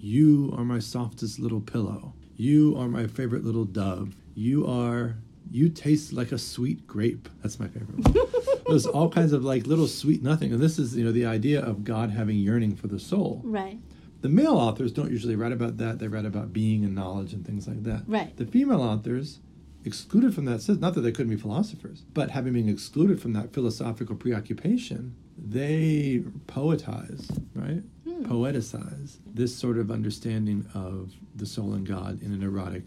You 0.00 0.52
are 0.56 0.64
my 0.64 0.78
softest 0.78 1.38
little 1.38 1.60
pillow. 1.60 2.14
You 2.38 2.76
are 2.78 2.88
my 2.88 3.08
favorite 3.08 3.44
little 3.44 3.64
dove. 3.64 4.14
You 4.34 4.64
are 4.66 5.16
you 5.50 5.68
taste 5.68 6.12
like 6.12 6.30
a 6.30 6.38
sweet 6.38 6.86
grape. 6.86 7.28
That's 7.42 7.58
my 7.58 7.66
favorite 7.66 7.98
one. 7.98 8.26
There's 8.68 8.86
all 8.86 9.08
kinds 9.08 9.32
of 9.32 9.44
like 9.44 9.66
little 9.66 9.88
sweet 9.88 10.22
nothing. 10.22 10.52
And 10.52 10.62
this 10.62 10.78
is, 10.78 10.96
you 10.96 11.04
know, 11.04 11.10
the 11.10 11.26
idea 11.26 11.60
of 11.60 11.82
God 11.82 12.10
having 12.10 12.36
yearning 12.36 12.76
for 12.76 12.86
the 12.86 13.00
soul. 13.00 13.40
Right. 13.44 13.78
The 14.20 14.28
male 14.28 14.56
authors 14.56 14.92
don't 14.92 15.10
usually 15.10 15.34
write 15.34 15.52
about 15.52 15.78
that. 15.78 15.98
They 15.98 16.06
write 16.06 16.26
about 16.26 16.52
being 16.52 16.84
and 16.84 16.94
knowledge 16.94 17.32
and 17.32 17.44
things 17.44 17.66
like 17.66 17.82
that. 17.84 18.02
Right. 18.06 18.36
The 18.36 18.46
female 18.46 18.82
authors, 18.82 19.40
excluded 19.84 20.34
from 20.34 20.44
that, 20.44 20.60
says 20.60 20.78
not 20.78 20.94
that 20.94 21.00
they 21.00 21.12
couldn't 21.12 21.34
be 21.34 21.40
philosophers, 21.40 22.04
but 22.14 22.30
having 22.30 22.52
been 22.52 22.68
excluded 22.68 23.20
from 23.20 23.32
that 23.32 23.52
philosophical 23.52 24.14
preoccupation, 24.14 25.16
they 25.36 26.22
poetize, 26.46 27.42
right? 27.54 27.82
Hmm. 28.18 28.32
Poeticize 28.32 29.16
this 29.32 29.54
sort 29.54 29.78
of 29.78 29.90
understanding 29.90 30.66
of 30.74 31.12
the 31.36 31.46
soul 31.46 31.72
and 31.74 31.86
God 31.86 32.22
in 32.22 32.32
an 32.32 32.42
erotic 32.42 32.84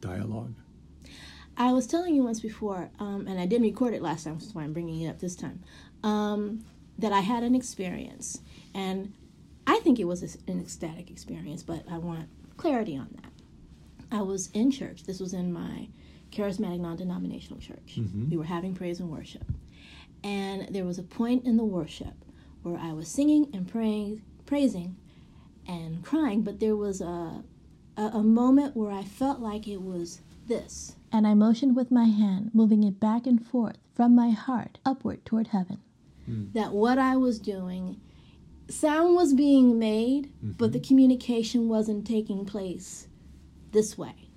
dialogue. 0.00 0.54
I 1.56 1.72
was 1.72 1.86
telling 1.88 2.14
you 2.14 2.22
once 2.22 2.38
before, 2.40 2.90
um, 3.00 3.26
and 3.26 3.40
I 3.40 3.46
didn't 3.46 3.66
record 3.66 3.92
it 3.92 4.02
last 4.02 4.24
time, 4.24 4.36
which 4.36 4.44
is 4.44 4.54
why 4.54 4.62
I'm 4.62 4.72
bringing 4.72 5.00
it 5.00 5.08
up 5.08 5.18
this 5.18 5.34
time, 5.34 5.60
um, 6.04 6.64
that 6.98 7.12
I 7.12 7.20
had 7.20 7.42
an 7.42 7.54
experience. 7.54 8.40
And 8.74 9.12
I 9.66 9.80
think 9.80 9.98
it 9.98 10.04
was 10.04 10.22
a- 10.22 10.50
an 10.50 10.60
ecstatic 10.60 11.10
experience, 11.10 11.64
but 11.64 11.84
I 11.90 11.98
want 11.98 12.28
clarity 12.56 12.96
on 12.96 13.08
that. 13.14 13.32
I 14.12 14.22
was 14.22 14.50
in 14.52 14.70
church. 14.70 15.02
This 15.04 15.18
was 15.18 15.34
in 15.34 15.52
my 15.52 15.88
charismatic 16.30 16.78
non-denominational 16.78 17.60
church. 17.60 17.96
Mhm. 17.96 18.30
We 18.30 18.36
were 18.36 18.44
having 18.44 18.74
praise 18.74 19.00
and 19.00 19.10
worship, 19.10 19.50
and 20.22 20.72
there 20.72 20.84
was 20.84 20.98
a 20.98 21.02
point 21.02 21.44
in 21.44 21.56
the 21.56 21.64
worship 21.64 22.14
where 22.62 22.78
I 22.78 22.92
was 22.92 23.08
singing 23.08 23.48
and 23.52 23.66
praying, 23.66 24.22
praising, 24.48 24.96
and 25.66 26.02
crying, 26.02 26.40
but 26.42 26.58
there 26.58 26.74
was 26.74 27.02
a, 27.02 27.44
a 27.98 28.02
a 28.02 28.22
moment 28.22 28.74
where 28.74 28.90
I 28.90 29.04
felt 29.04 29.40
like 29.40 29.68
it 29.68 29.82
was 29.82 30.22
this, 30.46 30.96
and 31.12 31.26
I 31.26 31.34
motioned 31.34 31.76
with 31.76 31.90
my 31.90 32.06
hand, 32.06 32.50
moving 32.54 32.82
it 32.82 32.98
back 32.98 33.26
and 33.26 33.44
forth 33.44 33.76
from 33.94 34.14
my 34.14 34.30
heart 34.30 34.78
upward 34.86 35.26
toward 35.26 35.48
heaven. 35.48 35.78
Hmm. 36.24 36.46
That 36.54 36.72
what 36.72 36.98
I 36.98 37.16
was 37.16 37.38
doing, 37.38 38.00
sound 38.68 39.14
was 39.14 39.34
being 39.34 39.78
made, 39.78 40.32
but 40.42 40.66
mm-hmm. 40.66 40.72
the 40.72 40.80
communication 40.80 41.68
wasn't 41.68 42.06
taking 42.06 42.46
place 42.46 43.08
this 43.72 43.98
way. 43.98 44.30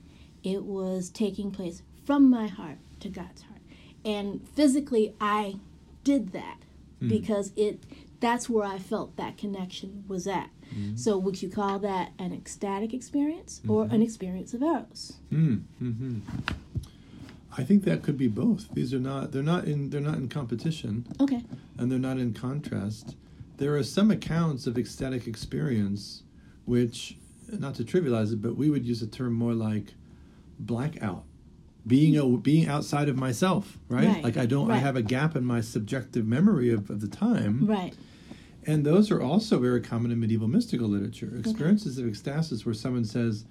It 0.44 0.66
was 0.66 1.10
taking 1.10 1.52
place 1.52 1.84
from 2.04 2.30
my 2.30 2.48
heart 2.48 2.80
to 3.00 3.08
God's 3.08 3.44
heart. 3.44 3.62
And 4.04 4.46
physically 4.56 5.14
I 5.22 5.56
did 6.04 6.34
that 6.34 6.58
hmm. 7.00 7.08
because 7.08 7.54
it 7.56 7.84
that's 8.22 8.50
where 8.50 8.64
I 8.64 8.78
felt 8.80 9.18
that 9.18 9.38
connection 9.38 10.06
was 10.08 10.26
at. 10.28 10.50
So 10.96 11.18
would 11.18 11.42
you 11.42 11.50
call 11.50 11.80
that 11.80 12.14
an 12.18 12.32
ecstatic 12.32 12.94
experience 12.94 13.60
or 13.68 13.84
an 13.92 14.02
experience 14.02 14.54
of 14.54 14.62
eros? 14.64 15.18
Mm, 15.34 15.64
hmm 15.80 16.20
I 17.58 17.64
think 17.64 17.84
that 17.84 18.02
could 18.04 18.18
be 18.18 18.30
both. 18.30 18.70
These 18.74 18.94
are 18.94 19.00
not 19.00 19.34
they're 19.34 19.44
not 19.44 19.66
in 19.66 19.90
they're 19.90 20.00
not 20.00 20.16
in 20.16 20.30
competition 20.30 21.06
Okay. 21.20 21.44
and 21.78 21.92
they're 21.92 22.00
not 22.00 22.18
in 22.18 22.34
contrast. 22.34 23.18
There 23.58 23.76
are 23.76 23.84
some 23.84 24.10
accounts 24.12 24.66
of 24.66 24.78
ecstatic 24.78 25.28
experience 25.28 26.24
which 26.64 27.18
not 27.52 27.76
to 27.76 27.84
trivialize 27.84 28.32
it, 28.32 28.42
but 28.42 28.56
we 28.56 28.70
would 28.70 28.86
use 28.86 29.02
a 29.02 29.08
term 29.08 29.34
more 29.34 29.54
like 29.54 29.94
blackout. 30.58 31.26
Being 31.86 32.16
a, 32.16 32.26
being 32.26 32.68
outside 32.68 33.10
of 33.10 33.18
myself, 33.18 33.78
right? 33.90 34.08
Right, 34.08 34.24
Like 34.24 34.38
I 34.38 34.46
don't 34.46 34.72
I 34.72 34.78
have 34.78 34.96
a 34.96 35.02
gap 35.02 35.36
in 35.36 35.44
my 35.44 35.60
subjective 35.60 36.26
memory 36.26 36.70
of, 36.72 36.90
of 36.90 37.02
the 37.02 37.08
time. 37.10 37.66
Right. 37.66 37.94
And 38.66 38.86
those 38.86 39.10
are 39.12 39.22
also 39.22 39.60
very 39.60 39.82
common 39.82 40.12
in 40.12 40.20
medieval 40.20 40.48
mystical 40.48 40.88
literature. 40.88 41.34
Experiences 41.38 41.98
of 41.98 42.06
ecstasis 42.06 42.66
where 42.66 42.76
someone 42.76 43.06
says, 43.06 43.46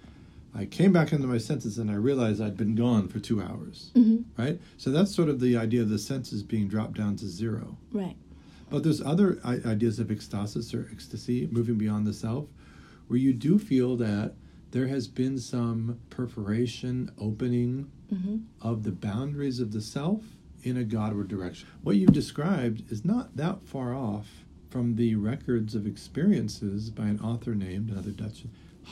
I 0.54 0.64
came 0.66 0.92
back 0.92 1.12
into 1.12 1.26
my 1.26 1.38
senses 1.38 1.78
and 1.78 1.90
I 1.90 1.94
realized 1.94 2.40
I'd 2.40 2.56
been 2.56 2.74
gone 2.74 3.08
for 3.08 3.18
two 3.20 3.40
hours. 3.42 3.90
Mhm. 3.94 4.24
Right? 4.36 4.60
So 4.76 4.90
that's 4.90 5.14
sort 5.14 5.28
of 5.28 5.40
the 5.40 5.56
idea 5.56 5.82
of 5.82 5.88
the 5.88 5.98
senses 5.98 6.42
being 6.42 6.68
dropped 6.68 6.96
down 6.96 7.16
to 7.16 7.26
zero. 7.28 7.76
Right. 7.92 8.16
But 8.68 8.82
there's 8.84 9.00
other 9.00 9.40
I- 9.44 9.60
ideas 9.64 9.98
of 9.98 10.08
ecstasis 10.08 10.72
or 10.74 10.88
ecstasy, 10.92 11.48
moving 11.50 11.76
beyond 11.76 12.06
the 12.06 12.12
self, 12.12 12.46
where 13.08 13.18
you 13.18 13.32
do 13.32 13.58
feel 13.58 13.96
that 13.96 14.34
there 14.70 14.86
has 14.86 15.08
been 15.08 15.38
some 15.38 15.98
perforation, 16.10 17.10
opening 17.18 17.86
Mhm. 18.12 18.42
of 18.60 18.84
the 18.84 18.92
boundaries 18.92 19.58
of 19.58 19.72
the 19.72 19.80
self 19.80 20.36
in 20.62 20.76
a 20.76 20.84
Godward 20.84 21.26
direction. 21.28 21.66
What 21.82 21.96
you've 21.96 22.12
described 22.12 22.84
is 22.92 23.04
not 23.04 23.36
that 23.36 23.62
far 23.64 23.94
off 23.94 24.44
from 24.70 24.94
the 24.96 25.16
records 25.16 25.74
of 25.74 25.86
experiences 25.86 26.90
by 26.90 27.06
an 27.06 27.20
author 27.20 27.54
named, 27.54 27.90
another 27.90 28.12
Dutch, 28.12 28.44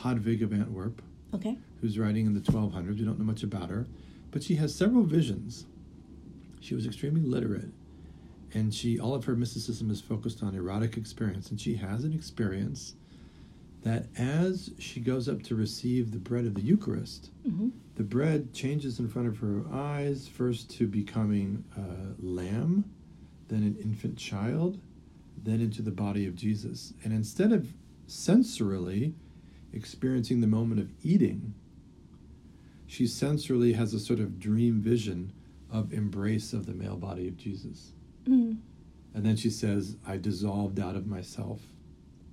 Hadewijch 0.03 0.43
of 0.43 0.53
Antwerp, 0.53 1.01
Okay. 1.33 1.57
who's 1.81 1.99
writing 1.99 2.27
in 2.27 2.35
the 2.35 2.41
1200s. 2.41 2.99
We 2.99 3.05
don't 3.05 3.19
know 3.19 3.25
much 3.25 3.43
about 3.45 3.71
her, 3.71 3.87
but 4.31 4.43
she 4.43 4.57
has 4.57 4.75
several 4.75 5.05
visions. 5.05 5.67
She 6.61 6.75
was 6.75 6.85
extremely 6.87 7.21
literate, 7.23 7.71
and 8.53 8.75
she 8.75 8.99
all 8.99 9.15
of 9.15 9.25
her 9.27 9.37
mysticism 9.37 9.91
is 9.91 10.01
focused 10.01 10.43
on 10.43 10.55
erotic 10.55 10.97
experience. 10.97 11.51
And 11.51 11.61
she 11.61 11.75
has 11.77 12.05
an 12.05 12.13
experience 12.13 12.95
that 13.83 14.07
as 14.19 14.71
she 14.79 14.99
goes 15.01 15.29
up 15.29 15.43
to 15.45 15.55
receive 15.55 16.11
the 16.11 16.19
bread 16.19 16.45
of 16.45 16.55
the 16.55 16.61
Eucharist, 16.63 17.31
Mhm. 17.47 17.71
the 17.95 18.03
bread 18.03 18.53
changes 18.53 18.99
in 18.99 19.07
front 19.09 19.29
of 19.29 19.39
her 19.39 19.65
eyes, 19.73 20.27
first 20.27 20.69
to 20.71 20.89
becoming 20.89 21.63
a 21.77 22.21
lamb, 22.21 22.85
then 23.47 23.63
an 23.63 23.77
infant 23.77 24.17
child, 24.17 24.79
then 25.45 25.61
into 25.61 25.83
the 25.83 25.91
body 25.91 26.27
of 26.27 26.35
Jesus. 26.35 26.93
And 27.05 27.13
instead 27.13 27.53
of 27.53 27.69
sensorily 28.09 29.13
experiencing 29.73 30.41
the 30.41 30.47
moment 30.47 30.81
of 30.81 30.91
eating, 31.03 31.55
she 32.87 33.05
sensorily 33.05 33.75
has 33.75 33.93
a 33.93 34.01
sort 34.01 34.19
of 34.19 34.39
dream 34.41 34.81
vision 34.81 35.33
of 35.71 35.93
embrace 35.93 36.53
of 36.53 36.67
the 36.67 36.73
male 36.73 36.97
body 36.97 37.29
of 37.29 37.37
Jesus. 37.37 37.93
Mm. 38.27 38.59
And 39.15 39.27
then 39.27 39.37
she 39.37 39.51
says, 39.51 39.97
I 40.07 40.17
dissolved 40.17 40.81
out 40.81 40.97
of 40.97 41.07
myself 41.07 41.61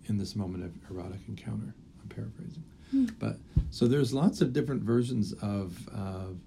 in 0.05 0.17
this 0.17 0.35
moment 0.35 0.63
of 0.63 0.71
erotic 0.89 1.21
encounter. 1.27 1.73
I'm 2.01 2.09
paraphrasing. 2.09 2.63
Hmm. 2.91 3.05
But 3.19 3.37
so 3.71 3.87
there's 3.87 4.13
lots 4.13 4.41
of 4.41 4.53
different 4.53 4.83
versions 4.83 5.33
of, 5.41 5.87
of 5.89 6.37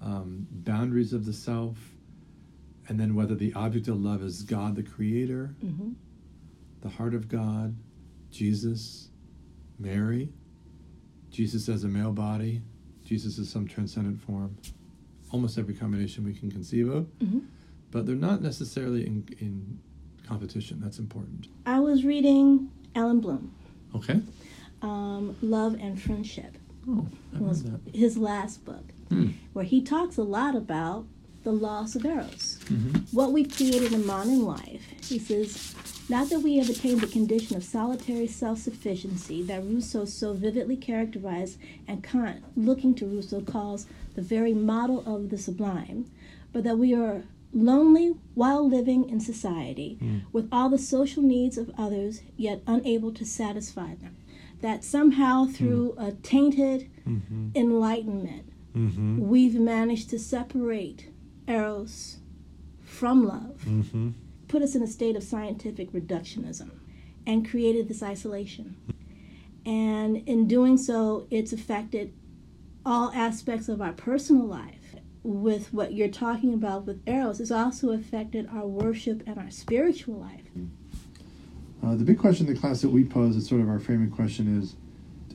um, 0.00 0.46
boundaries 0.50 1.12
of 1.12 1.26
the 1.26 1.32
self, 1.32 1.76
and 2.90 2.98
then 2.98 3.14
whether 3.14 3.36
the 3.36 3.54
object 3.54 3.86
of 3.86 4.02
love 4.02 4.20
is 4.20 4.42
God 4.42 4.74
the 4.74 4.82
Creator, 4.82 5.54
Mhm. 5.64 5.94
the 6.80 6.88
heart 6.88 7.14
of 7.14 7.28
God, 7.28 7.76
Jesus, 8.32 9.10
Mary, 9.78 10.32
Jesus 11.30 11.68
as 11.68 11.84
a 11.84 11.88
male 11.88 12.10
body, 12.12 12.62
Jesus 13.04 13.38
as 13.38 13.48
some 13.48 13.66
transcendent 13.68 14.20
form. 14.20 14.56
Almost 15.30 15.56
every 15.56 15.74
combination 15.74 16.24
we 16.24 16.34
can 16.34 16.50
conceive 16.50 16.88
of, 16.88 17.06
Mhm. 17.20 17.42
but 17.92 18.06
they're 18.06 18.16
not 18.16 18.42
necessarily 18.42 19.06
in, 19.06 19.24
in 19.38 19.78
competition. 20.24 20.80
That's 20.80 20.98
important. 20.98 21.46
I 21.64 21.78
was 21.78 22.04
reading 22.04 22.70
Allan 22.96 23.20
Bloom, 23.20 23.52
Okay. 23.94 24.20
um, 24.82 25.36
Love 25.42 25.74
and 25.78 26.00
Friendship. 26.00 26.56
Oh, 26.88 27.06
was 27.38 27.62
that. 27.62 27.78
his 27.94 28.16
last 28.18 28.64
book, 28.64 28.92
Hmm. 29.10 29.28
where 29.52 29.64
he 29.64 29.80
talks 29.80 30.16
a 30.16 30.24
lot 30.24 30.56
about 30.56 31.06
the 31.42 31.52
loss 31.52 31.96
of 31.96 32.04
eros. 32.04 32.58
Mhm. 32.66 33.12
What 33.12 33.32
we 33.32 33.44
created 33.44 33.92
in 33.92 34.04
modern 34.06 34.44
life. 34.44 34.84
He 35.02 35.18
says, 35.18 35.74
not 36.08 36.28
that 36.30 36.40
we 36.40 36.56
have 36.58 36.68
attained 36.68 37.00
the 37.00 37.06
condition 37.06 37.56
of 37.56 37.64
solitary 37.64 38.26
self 38.26 38.58
sufficiency 38.58 39.42
that 39.44 39.64
Rousseau 39.64 40.04
so 40.04 40.34
vividly 40.34 40.76
characterized 40.76 41.56
and 41.88 42.02
Kant, 42.02 42.42
looking 42.56 42.94
to 42.96 43.06
Rousseau, 43.06 43.40
calls 43.40 43.86
the 44.14 44.22
very 44.22 44.52
model 44.54 45.02
of 45.06 45.30
the 45.30 45.38
sublime, 45.38 46.06
but 46.52 46.64
that 46.64 46.78
we 46.78 46.92
are 46.94 47.22
lonely 47.54 48.14
while 48.34 48.68
living 48.68 49.08
in 49.08 49.18
society 49.20 49.98
with 50.32 50.48
all 50.52 50.68
the 50.68 50.78
social 50.78 51.22
needs 51.22 51.56
of 51.58 51.70
others, 51.78 52.22
yet 52.36 52.62
unable 52.66 53.12
to 53.12 53.24
satisfy 53.24 53.94
them. 53.96 54.14
That 54.60 54.84
somehow 54.84 55.46
through 55.46 55.94
a 55.96 56.12
tainted 56.12 56.88
Mhm. 57.06 57.56
enlightenment, 57.56 58.44
Mhm. 58.76 59.18
we've 59.20 59.58
managed 59.58 60.10
to 60.10 60.18
separate 60.18 61.08
eros 61.50 62.18
from 62.82 63.26
love, 63.26 63.64
Mhm. 63.66 64.12
put 64.48 64.62
us 64.62 64.74
in 64.74 64.82
a 64.82 64.86
state 64.86 65.16
of 65.16 65.22
scientific 65.22 65.92
reductionism, 65.92 66.70
and 67.26 67.48
created 67.48 67.88
this 67.88 68.02
isolation. 68.02 68.76
And 69.66 70.16
in 70.26 70.46
doing 70.48 70.78
so, 70.78 71.26
it's 71.30 71.52
affected 71.52 72.12
all 72.84 73.10
aspects 73.12 73.68
of 73.68 73.80
our 73.82 73.92
personal 73.92 74.46
life. 74.46 74.96
With 75.22 75.72
what 75.74 75.92
you're 75.92 76.08
talking 76.08 76.54
about 76.54 76.86
with 76.86 77.06
eros, 77.06 77.40
it's 77.40 77.50
also 77.50 77.90
affected 77.90 78.46
our 78.46 78.66
worship 78.66 79.22
and 79.26 79.38
our 79.38 79.50
spiritual 79.50 80.18
life. 80.18 80.50
Uh, 81.82 81.94
the 81.94 82.04
big 82.04 82.18
question 82.18 82.46
in 82.46 82.54
the 82.54 82.58
class 82.58 82.80
that 82.80 82.88
we 82.88 83.04
pose, 83.04 83.36
is 83.36 83.46
sort 83.46 83.60
of 83.60 83.68
our 83.68 83.78
framing 83.78 84.10
question, 84.10 84.60
is 84.60 84.74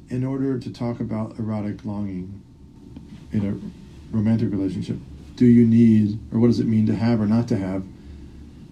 in 0.09 0.23
order 0.23 0.57
to 0.59 0.71
talk 0.71 0.99
about 0.99 1.37
erotic 1.39 1.85
longing 1.85 2.41
in 3.31 3.45
a 3.45 4.15
romantic 4.15 4.51
relationship, 4.51 4.97
do 5.35 5.45
you 5.45 5.65
need, 5.65 6.19
or 6.33 6.39
what 6.39 6.47
does 6.47 6.59
it 6.59 6.67
mean 6.67 6.85
to 6.87 6.95
have 6.95 7.19
or 7.21 7.25
not 7.27 7.47
to 7.49 7.57
have, 7.57 7.83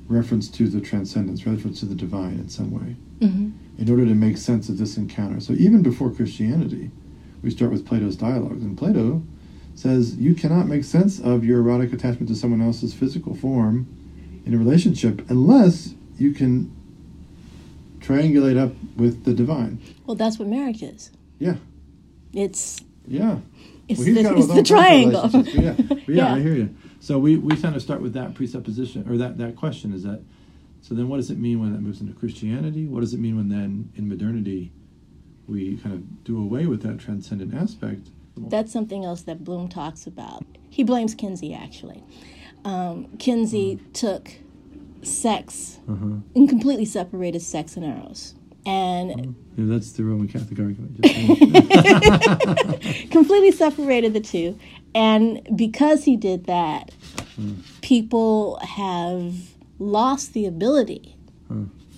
reference 0.08 0.50
to 0.50 0.68
the 0.68 0.82
transcendence, 0.82 1.46
reference 1.46 1.80
to 1.80 1.86
the 1.86 1.96
divine 1.96 2.34
in 2.40 2.50
some 2.50 2.72
way, 2.72 2.96
Mm-hmm. 3.20 3.52
in 3.82 3.90
order 3.90 4.06
to 4.06 4.14
make 4.16 4.38
sense 4.38 4.70
of 4.70 4.78
this 4.78 4.98
encounter? 4.98 5.40
So 5.40 5.54
even 5.54 5.82
before 5.82 6.12
Christianity, 6.12 6.92
we 7.42 7.50
start 7.52 7.72
with 7.72 7.86
Plato's 7.86 8.16
dialogues, 8.16 8.64
and 8.64 8.78
Plato 8.78 9.24
says 9.76 10.16
you 10.18 10.36
cannot 10.36 10.68
make 10.68 10.84
sense 10.84 11.20
of 11.20 11.44
your 11.44 11.60
erotic 11.60 11.92
attachment 11.94 12.28
to 12.30 12.36
someone 12.36 12.62
else's 12.62 12.94
physical 12.94 13.36
form 13.36 13.88
in 14.46 14.54
a 14.54 14.58
relationship 14.58 15.30
unless 15.30 15.94
you 16.18 16.32
can 16.32 16.72
triangulate 18.00 18.58
up 18.58 18.74
with 18.98 19.24
the 19.24 19.34
divine. 19.34 19.80
Well, 20.06 20.16
that's 20.16 20.38
what 20.38 20.48
marriage 20.48 20.84
is. 20.84 21.10
Yeah. 21.40 21.56
It's 22.34 22.82
Yeah. 23.08 23.40
It's 24.00 24.24
Well, 24.24 24.34
the, 24.34 24.38
it's 24.38 24.54
the 24.54 24.64
triangle. 24.64 25.30
but 25.32 25.54
yeah. 25.54 25.74
But 25.78 26.10
yeah, 26.10 26.34
I 26.36 26.40
hear 26.40 26.54
you. 26.56 26.76
So 27.00 27.20
we, 27.20 27.38
we 27.38 27.56
kind 27.58 27.76
of 27.76 27.82
start 27.82 28.02
with 28.02 28.14
that 28.14 28.34
presupposition 28.34 29.08
or 29.10 29.18
that, 29.18 29.38
that 29.38 29.56
question 29.56 29.94
is 29.94 30.04
that 30.04 30.22
so 30.82 30.94
then 30.96 31.08
what 31.08 31.18
does 31.18 31.32
it 31.32 31.38
mean 31.38 31.60
when 31.62 31.72
that 31.74 31.80
moves 31.82 32.02
into 32.02 32.14
Christianity? 32.14 32.86
What 32.88 33.00
does 33.02 33.14
it 33.14 33.20
mean 33.20 33.36
when 33.38 33.50
then 33.50 33.90
in 33.96 34.08
modernity 34.10 34.72
we 35.48 35.78
kind 35.78 35.96
of 35.96 36.24
do 36.26 36.38
away 36.38 36.66
with 36.66 36.82
that 36.84 37.00
transcendent 37.00 37.54
aspect? 37.54 38.08
That's 38.38 38.72
something 38.74 39.06
else 39.06 39.22
that 39.24 39.44
Bloom 39.44 39.68
talks 39.70 40.08
about. 40.08 40.44
He 40.70 40.84
blames 40.84 41.14
Kinsey, 41.16 41.54
actually. 41.54 42.04
Um, 42.66 43.08
Kinsey 43.20 43.80
took 43.94 44.32
sex 45.04 45.80
Uh-huh. 45.88 46.16
and 46.36 46.50
completely 46.50 46.86
separated 46.86 47.42
sex 47.42 47.76
and 47.78 47.86
eros. 47.86 48.36
And 48.66 49.12
mm-hmm. 49.12 49.32
Yeah, 49.56 49.74
that's 49.74 49.92
the 49.92 50.04
Roman 50.04 50.28
Catholic 50.28 50.60
argument. 50.60 51.02
Completely 53.12 53.52
separated 53.52 54.14
the 54.14 54.20
two 54.20 54.58
And 54.96 55.48
because 55.56 56.06
he 56.06 56.18
did 56.18 56.46
that, 56.46 56.92
mm. 57.40 57.62
people 57.82 58.60
have 58.64 59.36
lost 59.78 60.34
the 60.34 60.46
ability, 60.46 61.16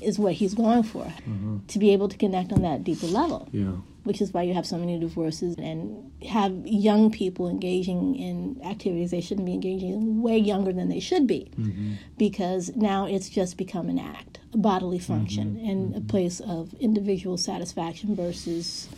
is 0.01 0.19
what 0.19 0.33
he's 0.33 0.53
going 0.53 0.83
for, 0.83 1.03
mm-hmm. 1.03 1.59
to 1.67 1.79
be 1.79 1.91
able 1.91 2.09
to 2.09 2.17
connect 2.17 2.51
on 2.51 2.61
that 2.61 2.83
deeper 2.83 3.07
level. 3.07 3.47
Yeah. 3.51 3.71
Which 4.03 4.21
is 4.21 4.33
why 4.33 4.43
you 4.43 4.53
have 4.53 4.67
so 4.67 4.77
many 4.77 4.99
divorces 4.99 5.55
and 5.57 6.11
have 6.29 6.53
young 6.65 7.09
people 7.09 7.49
engaging 7.49 8.15
in 8.15 8.61
activities 8.63 9.09
they 9.09 9.21
shouldn't 9.21 9.47
be 9.47 9.53
engaging 9.53 9.93
in 9.93 10.21
way 10.21 10.37
younger 10.37 10.71
than 10.71 10.89
they 10.89 10.99
should 10.99 11.25
be. 11.25 11.49
Mm-hmm. 11.59 11.93
Because 12.17 12.75
now 12.75 13.07
it's 13.07 13.29
just 13.29 13.57
become 13.57 13.89
an 13.89 13.97
act, 13.97 14.39
bodily 14.55 14.99
function, 14.99 15.55
mm-hmm. 15.55 15.69
and 15.69 15.95
a 15.95 15.99
mm-hmm. 15.99 16.07
place 16.07 16.39
of 16.39 16.73
individual 16.75 17.37
satisfaction 17.37 18.15
versus 18.15 18.89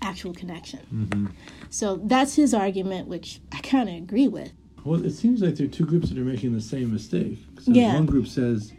actual 0.00 0.34
connection. 0.34 0.80
Mm-hmm. 0.92 1.26
So 1.70 1.96
that's 1.96 2.34
his 2.34 2.52
argument, 2.52 3.08
which 3.08 3.40
I 3.52 3.60
kind 3.60 3.88
of 3.88 3.94
agree 3.96 4.28
with. 4.28 4.52
Well, 4.84 5.04
it 5.04 5.12
seems 5.12 5.42
like 5.42 5.56
there 5.56 5.66
are 5.66 5.70
two 5.70 5.86
groups 5.86 6.08
that 6.08 6.18
are 6.18 6.24
making 6.24 6.54
the 6.54 6.60
same 6.60 6.92
mistake. 6.92 7.38
So 7.60 7.72
Yeah. 7.72 7.94
One 7.94 8.06
group 8.06 8.26
says 8.26 8.72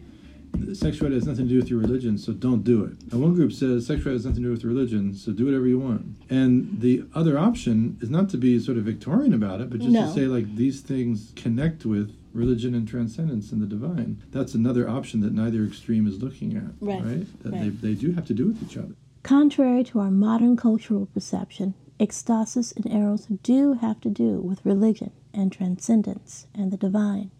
sexuality 0.74 1.16
has 1.16 1.26
nothing 1.26 1.48
to 1.48 1.54
do 1.54 1.58
with 1.58 1.70
your 1.70 1.80
religion, 1.80 2.18
so 2.18 2.34
don't 2.34 2.64
do 2.64 2.84
it. 2.84 2.94
And 3.12 3.22
one 3.22 3.34
group 3.34 3.52
says 3.52 3.88
sexuality 3.88 4.18
has 4.18 4.26
nothing 4.26 4.44
to 4.44 4.50
do 4.50 4.52
with 4.52 4.64
religion, 4.64 5.16
so 5.16 5.32
do 5.32 5.46
whatever 5.46 5.66
you 5.66 5.80
want. 5.80 6.18
And 6.30 6.80
the 6.80 7.06
other 7.16 7.40
option 7.40 7.98
is 8.02 8.10
not 8.10 8.30
to 8.30 8.38
be 8.38 8.60
sort 8.60 8.78
of 8.78 8.84
Victorian 8.84 9.34
about 9.34 9.62
it, 9.62 9.70
but 9.70 9.80
just 9.80 9.92
No. 9.92 10.06
to 10.06 10.14
say 10.14 10.26
like 10.26 10.56
these 10.56 10.82
things 10.82 11.32
connect 11.36 11.86
with 11.86 12.14
religion 12.34 12.74
and 12.74 12.88
transcendence 12.88 13.52
and 13.52 13.62
the 13.62 13.68
divine. 13.68 14.22
That's 14.32 14.54
another 14.54 14.90
option 14.90 15.22
that 15.22 15.34
neither 15.34 15.64
extreme 15.64 16.08
is 16.08 16.22
looking 16.22 16.58
at. 16.58 16.74
Right. 16.80 17.26
That 17.44 17.54
Right. 17.54 17.82
They, 17.82 17.90
they 17.90 17.94
do 17.94 18.14
have 18.14 18.26
to 18.26 18.34
do 18.34 18.48
with 18.48 18.64
each 18.64 18.78
other. 18.78 18.96
Contrary 19.22 19.84
to 19.86 20.00
our 20.00 20.12
modern 20.12 20.58
cultural 20.58 21.06
perception, 21.06 21.76
ecstasis 22.00 22.76
and 22.76 22.92
eros 22.92 23.28
do 23.44 23.74
have 23.74 24.02
to 24.02 24.10
do 24.10 24.40
with 24.42 24.66
religion 24.66 25.12
and 25.34 25.52
transcendence 25.52 26.48
and 26.54 26.72
the 26.72 26.78
divine. 26.78 27.32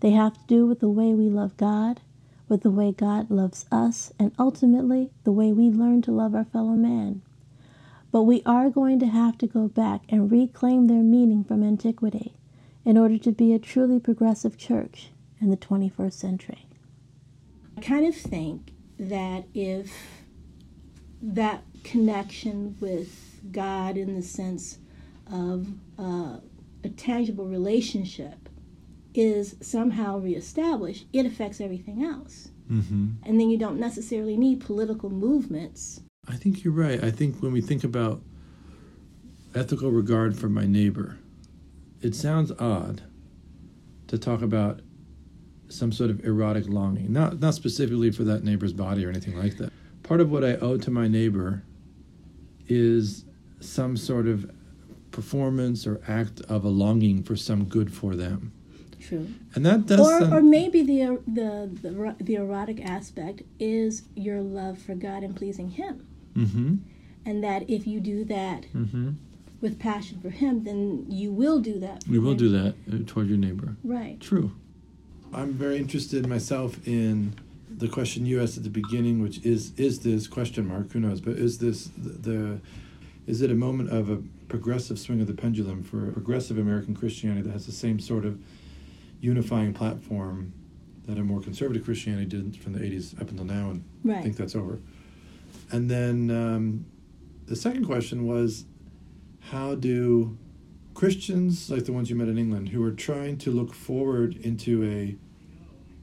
They 0.00 0.10
have 0.10 0.34
to 0.34 0.46
do 0.46 0.66
with 0.66 0.80
the 0.80 0.90
way 0.90 1.14
we 1.14 1.28
love 1.28 1.56
God, 1.56 2.00
with 2.48 2.62
the 2.62 2.70
way 2.70 2.92
God 2.92 3.30
loves 3.30 3.66
us, 3.72 4.12
and 4.18 4.32
ultimately 4.38 5.10
the 5.24 5.32
way 5.32 5.52
we 5.52 5.70
learn 5.70 6.02
to 6.02 6.12
love 6.12 6.34
our 6.34 6.44
fellow 6.44 6.74
man. 6.74 7.22
But 8.10 8.22
we 8.22 8.42
are 8.46 8.70
going 8.70 8.98
to 9.00 9.06
have 9.06 9.38
to 9.38 9.46
go 9.46 9.68
back 9.68 10.02
and 10.08 10.30
reclaim 10.30 10.86
their 10.86 11.02
meaning 11.02 11.44
from 11.44 11.62
antiquity 11.62 12.34
in 12.88 12.96
order 12.96 13.18
to 13.18 13.30
be 13.30 13.52
a 13.52 13.58
truly 13.58 14.00
progressive 14.00 14.56
church 14.56 15.10
in 15.42 15.50
the 15.50 15.58
21st 15.58 16.14
century. 16.14 16.66
I 17.76 17.82
kind 17.82 18.06
of 18.06 18.16
think 18.16 18.72
that 18.98 19.44
if 19.52 19.92
that 21.20 21.64
connection 21.84 22.78
with 22.80 23.42
God 23.52 23.98
in 23.98 24.14
the 24.14 24.22
sense 24.22 24.78
of 25.30 25.66
uh, 25.98 26.38
a 26.82 26.88
tangible 26.96 27.44
relationship 27.44 28.48
is 29.12 29.56
somehow 29.60 30.16
reestablished, 30.16 31.04
it 31.12 31.26
affects 31.26 31.60
everything 31.60 32.02
else. 32.02 32.48
Mm-hmm. 32.72 33.08
And 33.22 33.38
then 33.38 33.50
you 33.50 33.58
don't 33.58 33.78
necessarily 33.78 34.38
need 34.38 34.62
political 34.62 35.10
movements. 35.10 36.00
I 36.26 36.36
think 36.36 36.64
you're 36.64 36.72
right. 36.72 37.04
I 37.04 37.10
think 37.10 37.42
when 37.42 37.52
we 37.52 37.60
think 37.60 37.84
about 37.84 38.22
ethical 39.54 39.90
regard 39.90 40.38
for 40.38 40.48
my 40.48 40.64
neighbor, 40.64 41.18
it 42.00 42.14
sounds 42.14 42.52
odd 42.58 43.02
to 44.08 44.18
talk 44.18 44.42
about 44.42 44.80
some 45.68 45.92
sort 45.92 46.10
of 46.10 46.24
erotic 46.24 46.68
longing, 46.68 47.12
not 47.12 47.40
not 47.40 47.54
specifically 47.54 48.10
for 48.10 48.24
that 48.24 48.42
neighbor's 48.44 48.72
body 48.72 49.04
or 49.04 49.10
anything 49.10 49.36
like 49.38 49.56
that. 49.58 49.72
Part 50.02 50.20
of 50.20 50.30
what 50.30 50.44
I 50.44 50.54
owe 50.56 50.78
to 50.78 50.90
my 50.90 51.08
neighbor 51.08 51.62
is 52.66 53.24
some 53.60 53.96
sort 53.96 54.26
of 54.26 54.50
performance 55.10 55.86
or 55.86 56.00
act 56.06 56.40
of 56.42 56.64
a 56.64 56.68
longing 56.68 57.22
for 57.22 57.36
some 57.36 57.64
good 57.64 57.92
for 57.92 58.14
them, 58.14 58.52
True. 59.00 59.28
and 59.54 59.66
that 59.66 59.86
does. 59.86 60.00
Or, 60.00 60.20
sound- 60.20 60.32
or 60.32 60.42
maybe 60.42 60.82
the, 60.82 61.20
the 61.26 61.70
the 61.82 62.16
the 62.20 62.34
erotic 62.36 62.82
aspect 62.84 63.42
is 63.58 64.04
your 64.14 64.40
love 64.40 64.78
for 64.78 64.94
God 64.94 65.22
and 65.22 65.36
pleasing 65.36 65.70
Him, 65.70 66.06
mm-hmm, 66.34 66.76
and 67.26 67.44
that 67.44 67.68
if 67.68 67.86
you 67.86 68.00
do 68.00 68.24
that 68.24 68.62
mm-hmm. 68.74 69.10
With 69.60 69.78
passion 69.78 70.20
for 70.20 70.30
Him, 70.30 70.64
then 70.64 71.06
you 71.08 71.32
will 71.32 71.60
do 71.60 71.78
that. 71.80 72.04
for 72.04 72.10
We 72.12 72.18
will 72.18 72.32
him. 72.32 72.36
do 72.38 72.48
that 72.50 72.74
uh, 72.92 72.98
toward 73.06 73.28
your 73.28 73.38
neighbor. 73.38 73.76
Right. 73.82 74.20
True. 74.20 74.52
I'm 75.32 75.52
very 75.54 75.76
interested 75.78 76.26
myself 76.26 76.86
in 76.86 77.34
the 77.70 77.88
question 77.88 78.24
you 78.24 78.40
asked 78.40 78.56
at 78.56 78.62
the 78.64 78.70
beginning, 78.70 79.20
which 79.22 79.44
is 79.44 79.72
is 79.76 80.00
this 80.00 80.26
question 80.26 80.66
mark? 80.66 80.90
Who 80.92 81.00
knows? 81.00 81.20
But 81.20 81.34
is 81.36 81.58
this 81.58 81.90
the, 81.96 82.08
the 82.30 82.60
is 83.26 83.42
it 83.42 83.50
a 83.50 83.54
moment 83.54 83.90
of 83.90 84.08
a 84.08 84.22
progressive 84.48 84.98
swing 84.98 85.20
of 85.20 85.26
the 85.26 85.34
pendulum 85.34 85.82
for 85.82 86.10
progressive 86.12 86.56
American 86.56 86.94
Christianity 86.94 87.42
that 87.42 87.52
has 87.52 87.66
the 87.66 87.72
same 87.72 88.00
sort 88.00 88.24
of 88.24 88.38
unifying 89.20 89.74
platform 89.74 90.52
that 91.06 91.18
a 91.18 91.22
more 91.22 91.40
conservative 91.40 91.84
Christianity 91.84 92.24
did 92.26 92.56
from 92.56 92.72
the 92.72 92.78
80s 92.80 93.20
up 93.20 93.30
until 93.30 93.44
now, 93.44 93.70
and 93.70 93.84
I 94.10 94.22
think 94.22 94.36
that's 94.36 94.54
over. 94.54 94.78
And 95.70 95.90
then 95.90 96.30
um, 96.30 96.86
the 97.46 97.56
second 97.56 97.84
question 97.84 98.26
was, 98.26 98.64
how 99.50 99.74
do 99.74 100.36
Christians 100.94 101.70
like 101.70 101.84
the 101.84 101.92
ones 101.92 102.10
you 102.10 102.16
met 102.16 102.28
in 102.28 102.38
England 102.38 102.68
who 102.70 102.84
are 102.84 102.90
trying 102.92 103.38
to 103.38 103.50
look 103.50 103.72
forward 103.74 104.36
into 104.36 104.84
a 104.84 105.16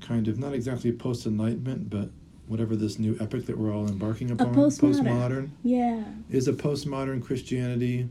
kind 0.05 0.27
of 0.27 0.39
not 0.39 0.53
exactly 0.53 0.91
post 0.91 1.25
enlightenment, 1.25 1.89
but 1.89 2.09
whatever 2.47 2.75
this 2.75 2.99
new 2.99 3.17
epic 3.19 3.45
that 3.47 3.57
we're 3.57 3.73
all 3.73 3.87
embarking 3.87 4.31
upon, 4.31 4.53
postmodern. 4.53 5.03
postmodern, 5.03 5.49
Yeah. 5.63 6.03
is 6.29 6.47
a 6.47 6.53
postmodern 6.53 7.21
Christianity 7.23 8.07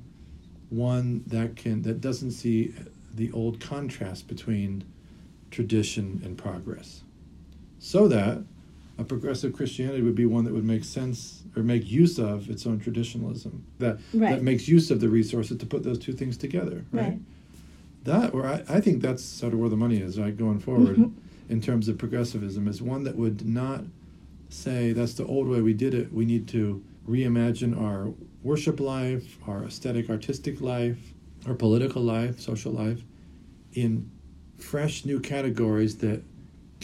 one 0.71 1.23
that 1.29 1.55
can 1.57 1.83
that 1.83 2.01
doesn't 2.01 2.33
see 2.33 2.75
the 3.15 3.31
old 3.33 3.61
contrast 3.61 4.27
between 4.27 4.83
tradition 5.53 6.21
and 6.25 6.37
progress. 6.37 7.03
So 7.79 8.09
that 8.09 8.43
a 8.99 9.05
progressive 9.05 9.53
Christianity 9.53 10.03
would 10.03 10.15
be 10.15 10.27
one 10.27 10.45
that 10.45 10.53
would 10.55 10.65
make 10.65 10.85
sense 10.85 11.43
or 11.57 11.63
make 11.63 11.91
use 11.91 12.19
of 12.19 12.49
its 12.49 12.67
own 12.67 12.79
traditionalism. 12.79 13.65
That 13.79 13.99
Right. 14.13 14.31
that 14.37 14.43
makes 14.43 14.69
use 14.69 14.91
of 14.91 15.01
the 15.01 15.09
resources 15.09 15.57
to 15.59 15.67
put 15.67 15.83
those 15.83 15.99
two 15.99 16.13
things 16.13 16.37
together. 16.37 16.85
Right. 16.93 17.03
Right. 17.03 17.21
That 18.05 18.35
or 18.35 18.47
I, 18.47 18.63
I 18.69 18.81
think 18.81 19.03
that's 19.03 19.23
sort 19.25 19.53
of 19.55 19.59
where 19.61 19.69
the 19.71 19.77
money 19.77 19.99
is, 19.99 20.19
right, 20.19 20.37
going 20.37 20.61
forward 20.61 20.97
Mhm. 20.97 21.13
in 21.49 21.61
terms 21.61 21.89
of 21.89 21.99
progressivism, 21.99 22.69
is 22.69 22.81
one 22.83 23.05
that 23.05 23.17
would 23.17 23.47
not 23.47 23.85
say 24.49 24.93
that's 24.93 25.15
the 25.15 25.25
old 25.27 25.49
way 25.49 25.61
we 25.61 25.73
did 25.75 25.95
it. 25.95 26.13
We 26.13 26.25
need 26.25 26.47
to 26.49 26.83
reimagine 27.09 27.79
our 27.81 28.13
worship 28.43 28.79
life, 28.79 29.39
our 29.47 29.65
aesthetic 29.65 30.09
artistic 30.11 30.61
life, 30.61 31.15
our 31.47 31.55
political 31.55 32.03
life, 32.03 32.39
social 32.41 32.73
life, 32.73 33.03
in 33.73 34.09
fresh 34.59 35.05
new 35.05 35.19
categories 35.19 35.97
that 35.97 36.23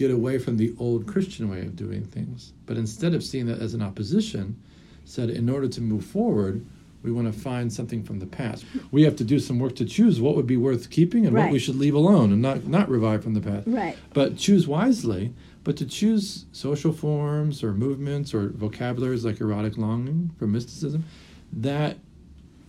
get 0.00 0.10
away 0.10 0.38
from 0.38 0.56
the 0.56 0.74
old 0.78 1.06
Christian 1.06 1.50
way 1.50 1.60
of 1.60 1.76
doing 1.76 2.02
things. 2.02 2.54
But 2.64 2.78
instead 2.78 3.12
of 3.12 3.22
seeing 3.22 3.44
that 3.46 3.58
as 3.60 3.74
an 3.74 3.82
opposition, 3.82 4.56
said 5.04 5.28
in 5.28 5.50
order 5.50 5.68
to 5.68 5.80
move 5.82 6.06
forward, 6.06 6.64
we 7.02 7.12
want 7.12 7.30
to 7.30 7.38
find 7.38 7.70
something 7.70 8.02
from 8.02 8.18
the 8.18 8.26
past. 8.26 8.64
We 8.90 9.02
have 9.02 9.16
to 9.16 9.24
do 9.24 9.38
some 9.38 9.58
work 9.58 9.76
to 9.76 9.84
choose 9.84 10.18
what 10.18 10.36
would 10.36 10.46
be 10.46 10.56
worth 10.56 10.88
keeping 10.88 11.26
and 11.26 11.36
what 11.36 11.50
we 11.50 11.58
should 11.58 11.76
leave 11.76 11.94
alone 11.94 12.32
and 12.32 12.40
not, 12.40 12.66
not 12.66 12.88
revive 12.88 13.22
from 13.22 13.34
the 13.34 13.42
past. 13.42 13.66
Right. 13.66 13.96
But 14.14 14.38
choose 14.38 14.66
wisely, 14.66 15.34
but 15.64 15.76
to 15.76 15.86
choose 15.86 16.46
social 16.52 16.92
forms 16.92 17.62
or 17.62 17.74
movements 17.74 18.32
or 18.32 18.48
vocabularies 18.48 19.22
like 19.22 19.38
erotic 19.42 19.76
longing 19.76 20.30
for 20.38 20.46
mysticism, 20.46 21.04
that 21.52 21.98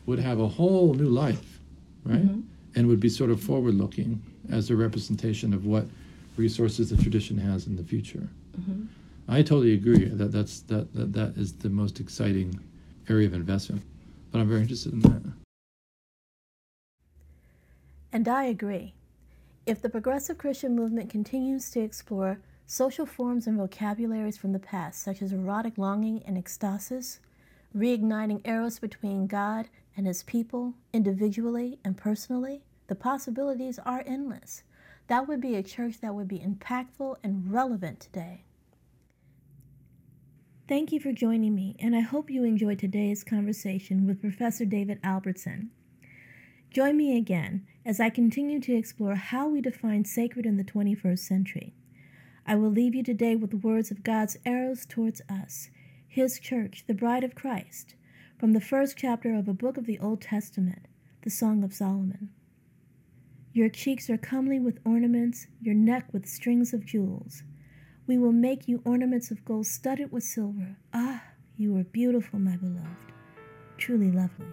would 0.06 0.20
have 0.20 0.40
a 0.40 0.48
whole 0.50 0.94
new 0.96 1.08
life, 1.10 1.62
right? 2.04 2.26
Mhm. 2.26 2.44
And 2.76 2.88
would 2.88 3.00
be 3.00 3.10
sort 3.10 3.32
of 3.32 3.40
forward 3.42 3.76
looking 3.76 4.22
as 4.50 4.70
a 4.70 4.76
representation 4.76 5.54
of 5.54 5.66
what 5.66 5.88
resources 6.38 6.90
the 6.90 7.02
tradition 7.02 7.38
has 7.38 7.68
in 7.68 7.76
the 7.76 7.84
future. 7.84 8.30
Mhm. 8.60 8.88
I 9.28 9.42
totally 9.42 9.74
agree 9.74 10.06
that 10.06 10.32
that's 10.32 10.62
that, 10.62 10.94
that 10.94 11.14
that 11.14 11.38
is 11.38 11.54
the 11.54 11.70
most 11.70 12.00
exciting 12.00 12.60
area 13.10 13.28
of 13.28 13.34
investment. 13.34 13.84
But 14.32 14.40
I'm 14.40 14.48
very 14.48 14.62
interested 14.62 14.94
in 14.94 15.00
that. 15.02 15.22
And 18.14 18.28
I 18.28 18.46
agree. 18.46 18.94
If 19.66 19.82
the 19.82 19.90
progressive 19.90 20.38
Christian 20.38 20.76
movement 20.76 21.10
continues 21.10 21.70
to 21.72 21.82
explore 21.82 22.40
social 22.66 23.06
forms 23.06 23.48
and 23.48 23.58
vocabularies 23.58 24.38
from 24.38 24.54
the 24.54 24.60
past, 24.60 25.02
such 25.02 25.22
as 25.22 25.32
erotic 25.32 25.78
longing 25.78 26.24
and 26.24 26.38
ecstasis, 26.38 27.20
reigniting 27.76 28.42
eros 28.46 28.80
between 28.80 29.28
God 29.28 29.70
and 29.96 30.08
his 30.08 30.24
people, 30.24 30.74
individually 30.94 31.80
and 31.86 31.96
personally, 31.96 32.64
the 32.88 32.96
possibilities 32.96 33.80
are 33.80 34.04
endless. 34.06 34.64
That 35.12 35.28
would 35.28 35.42
be 35.42 35.58
a 35.58 35.62
church 35.62 36.00
that 36.00 36.16
would 36.16 36.30
be 36.30 36.40
impactful 36.40 37.18
and 37.22 37.52
relevant 37.52 38.00
today. 38.00 38.46
Thank 40.70 40.94
you 40.94 41.02
for 41.02 41.12
joining 41.12 41.54
me, 41.54 41.76
and 41.80 41.98
I 41.98 42.00
hope 42.00 42.30
you 42.30 42.46
enjoyed 42.46 42.80
today's 42.80 43.26
conversation 43.26 44.08
with 44.08 44.22
Professor 44.22 44.64
David 44.64 45.02
Albertson. 45.04 45.72
Join 46.70 46.96
me 46.96 47.18
again 47.18 47.68
as 47.86 48.00
I 48.00 48.10
continue 48.10 48.62
to 48.62 48.74
explore 48.74 49.16
how 49.16 49.50
we 49.50 49.60
define 49.60 50.06
sacred 50.06 50.46
in 50.46 50.56
the 50.56 50.64
21st 50.64 51.20
century. 51.20 51.76
I 52.48 52.56
will 52.56 52.72
leave 52.72 52.96
you 52.96 53.04
today 53.04 53.36
with 53.36 53.50
the 53.52 53.58
words 53.58 53.92
of 53.92 54.06
God's 54.06 54.38
eros 54.46 54.86
towards 54.86 55.22
us, 55.28 55.68
His 56.08 56.40
church, 56.40 56.86
the 56.88 56.94
bride 56.94 57.26
of 57.26 57.36
Christ, 57.36 57.96
from 58.40 58.54
the 58.54 58.62
first 58.62 58.96
chapter 58.96 59.36
of 59.36 59.50
a 59.50 59.54
book 59.54 59.76
of 59.76 59.88
the 59.88 60.00
Old 60.00 60.22
Testament, 60.22 60.88
the 61.24 61.30
Song 61.30 61.66
of 61.66 61.74
Solomon. 61.74 62.30
Your 63.54 63.68
cheeks 63.68 64.10
are 64.10 64.18
comely 64.18 64.62
with 64.62 64.80
ornaments, 64.86 65.48
your 65.62 65.76
neck 65.76 66.14
with 66.14 66.26
strings 66.26 66.74
of 66.74 66.86
jewels. 66.86 67.44
We 68.08 68.18
will 68.18 68.32
make 68.32 68.68
you 68.70 68.82
ornaments 68.86 69.30
of 69.30 69.44
gold 69.44 69.68
studded 69.68 70.12
with 70.12 70.24
silver. 70.24 70.78
Ah, 70.94 71.22
you 71.58 71.76
are 71.76 71.84
beautiful, 71.84 72.40
my 72.40 72.56
beloved, 72.56 73.12
truly 73.78 74.10
lovely. 74.10 74.48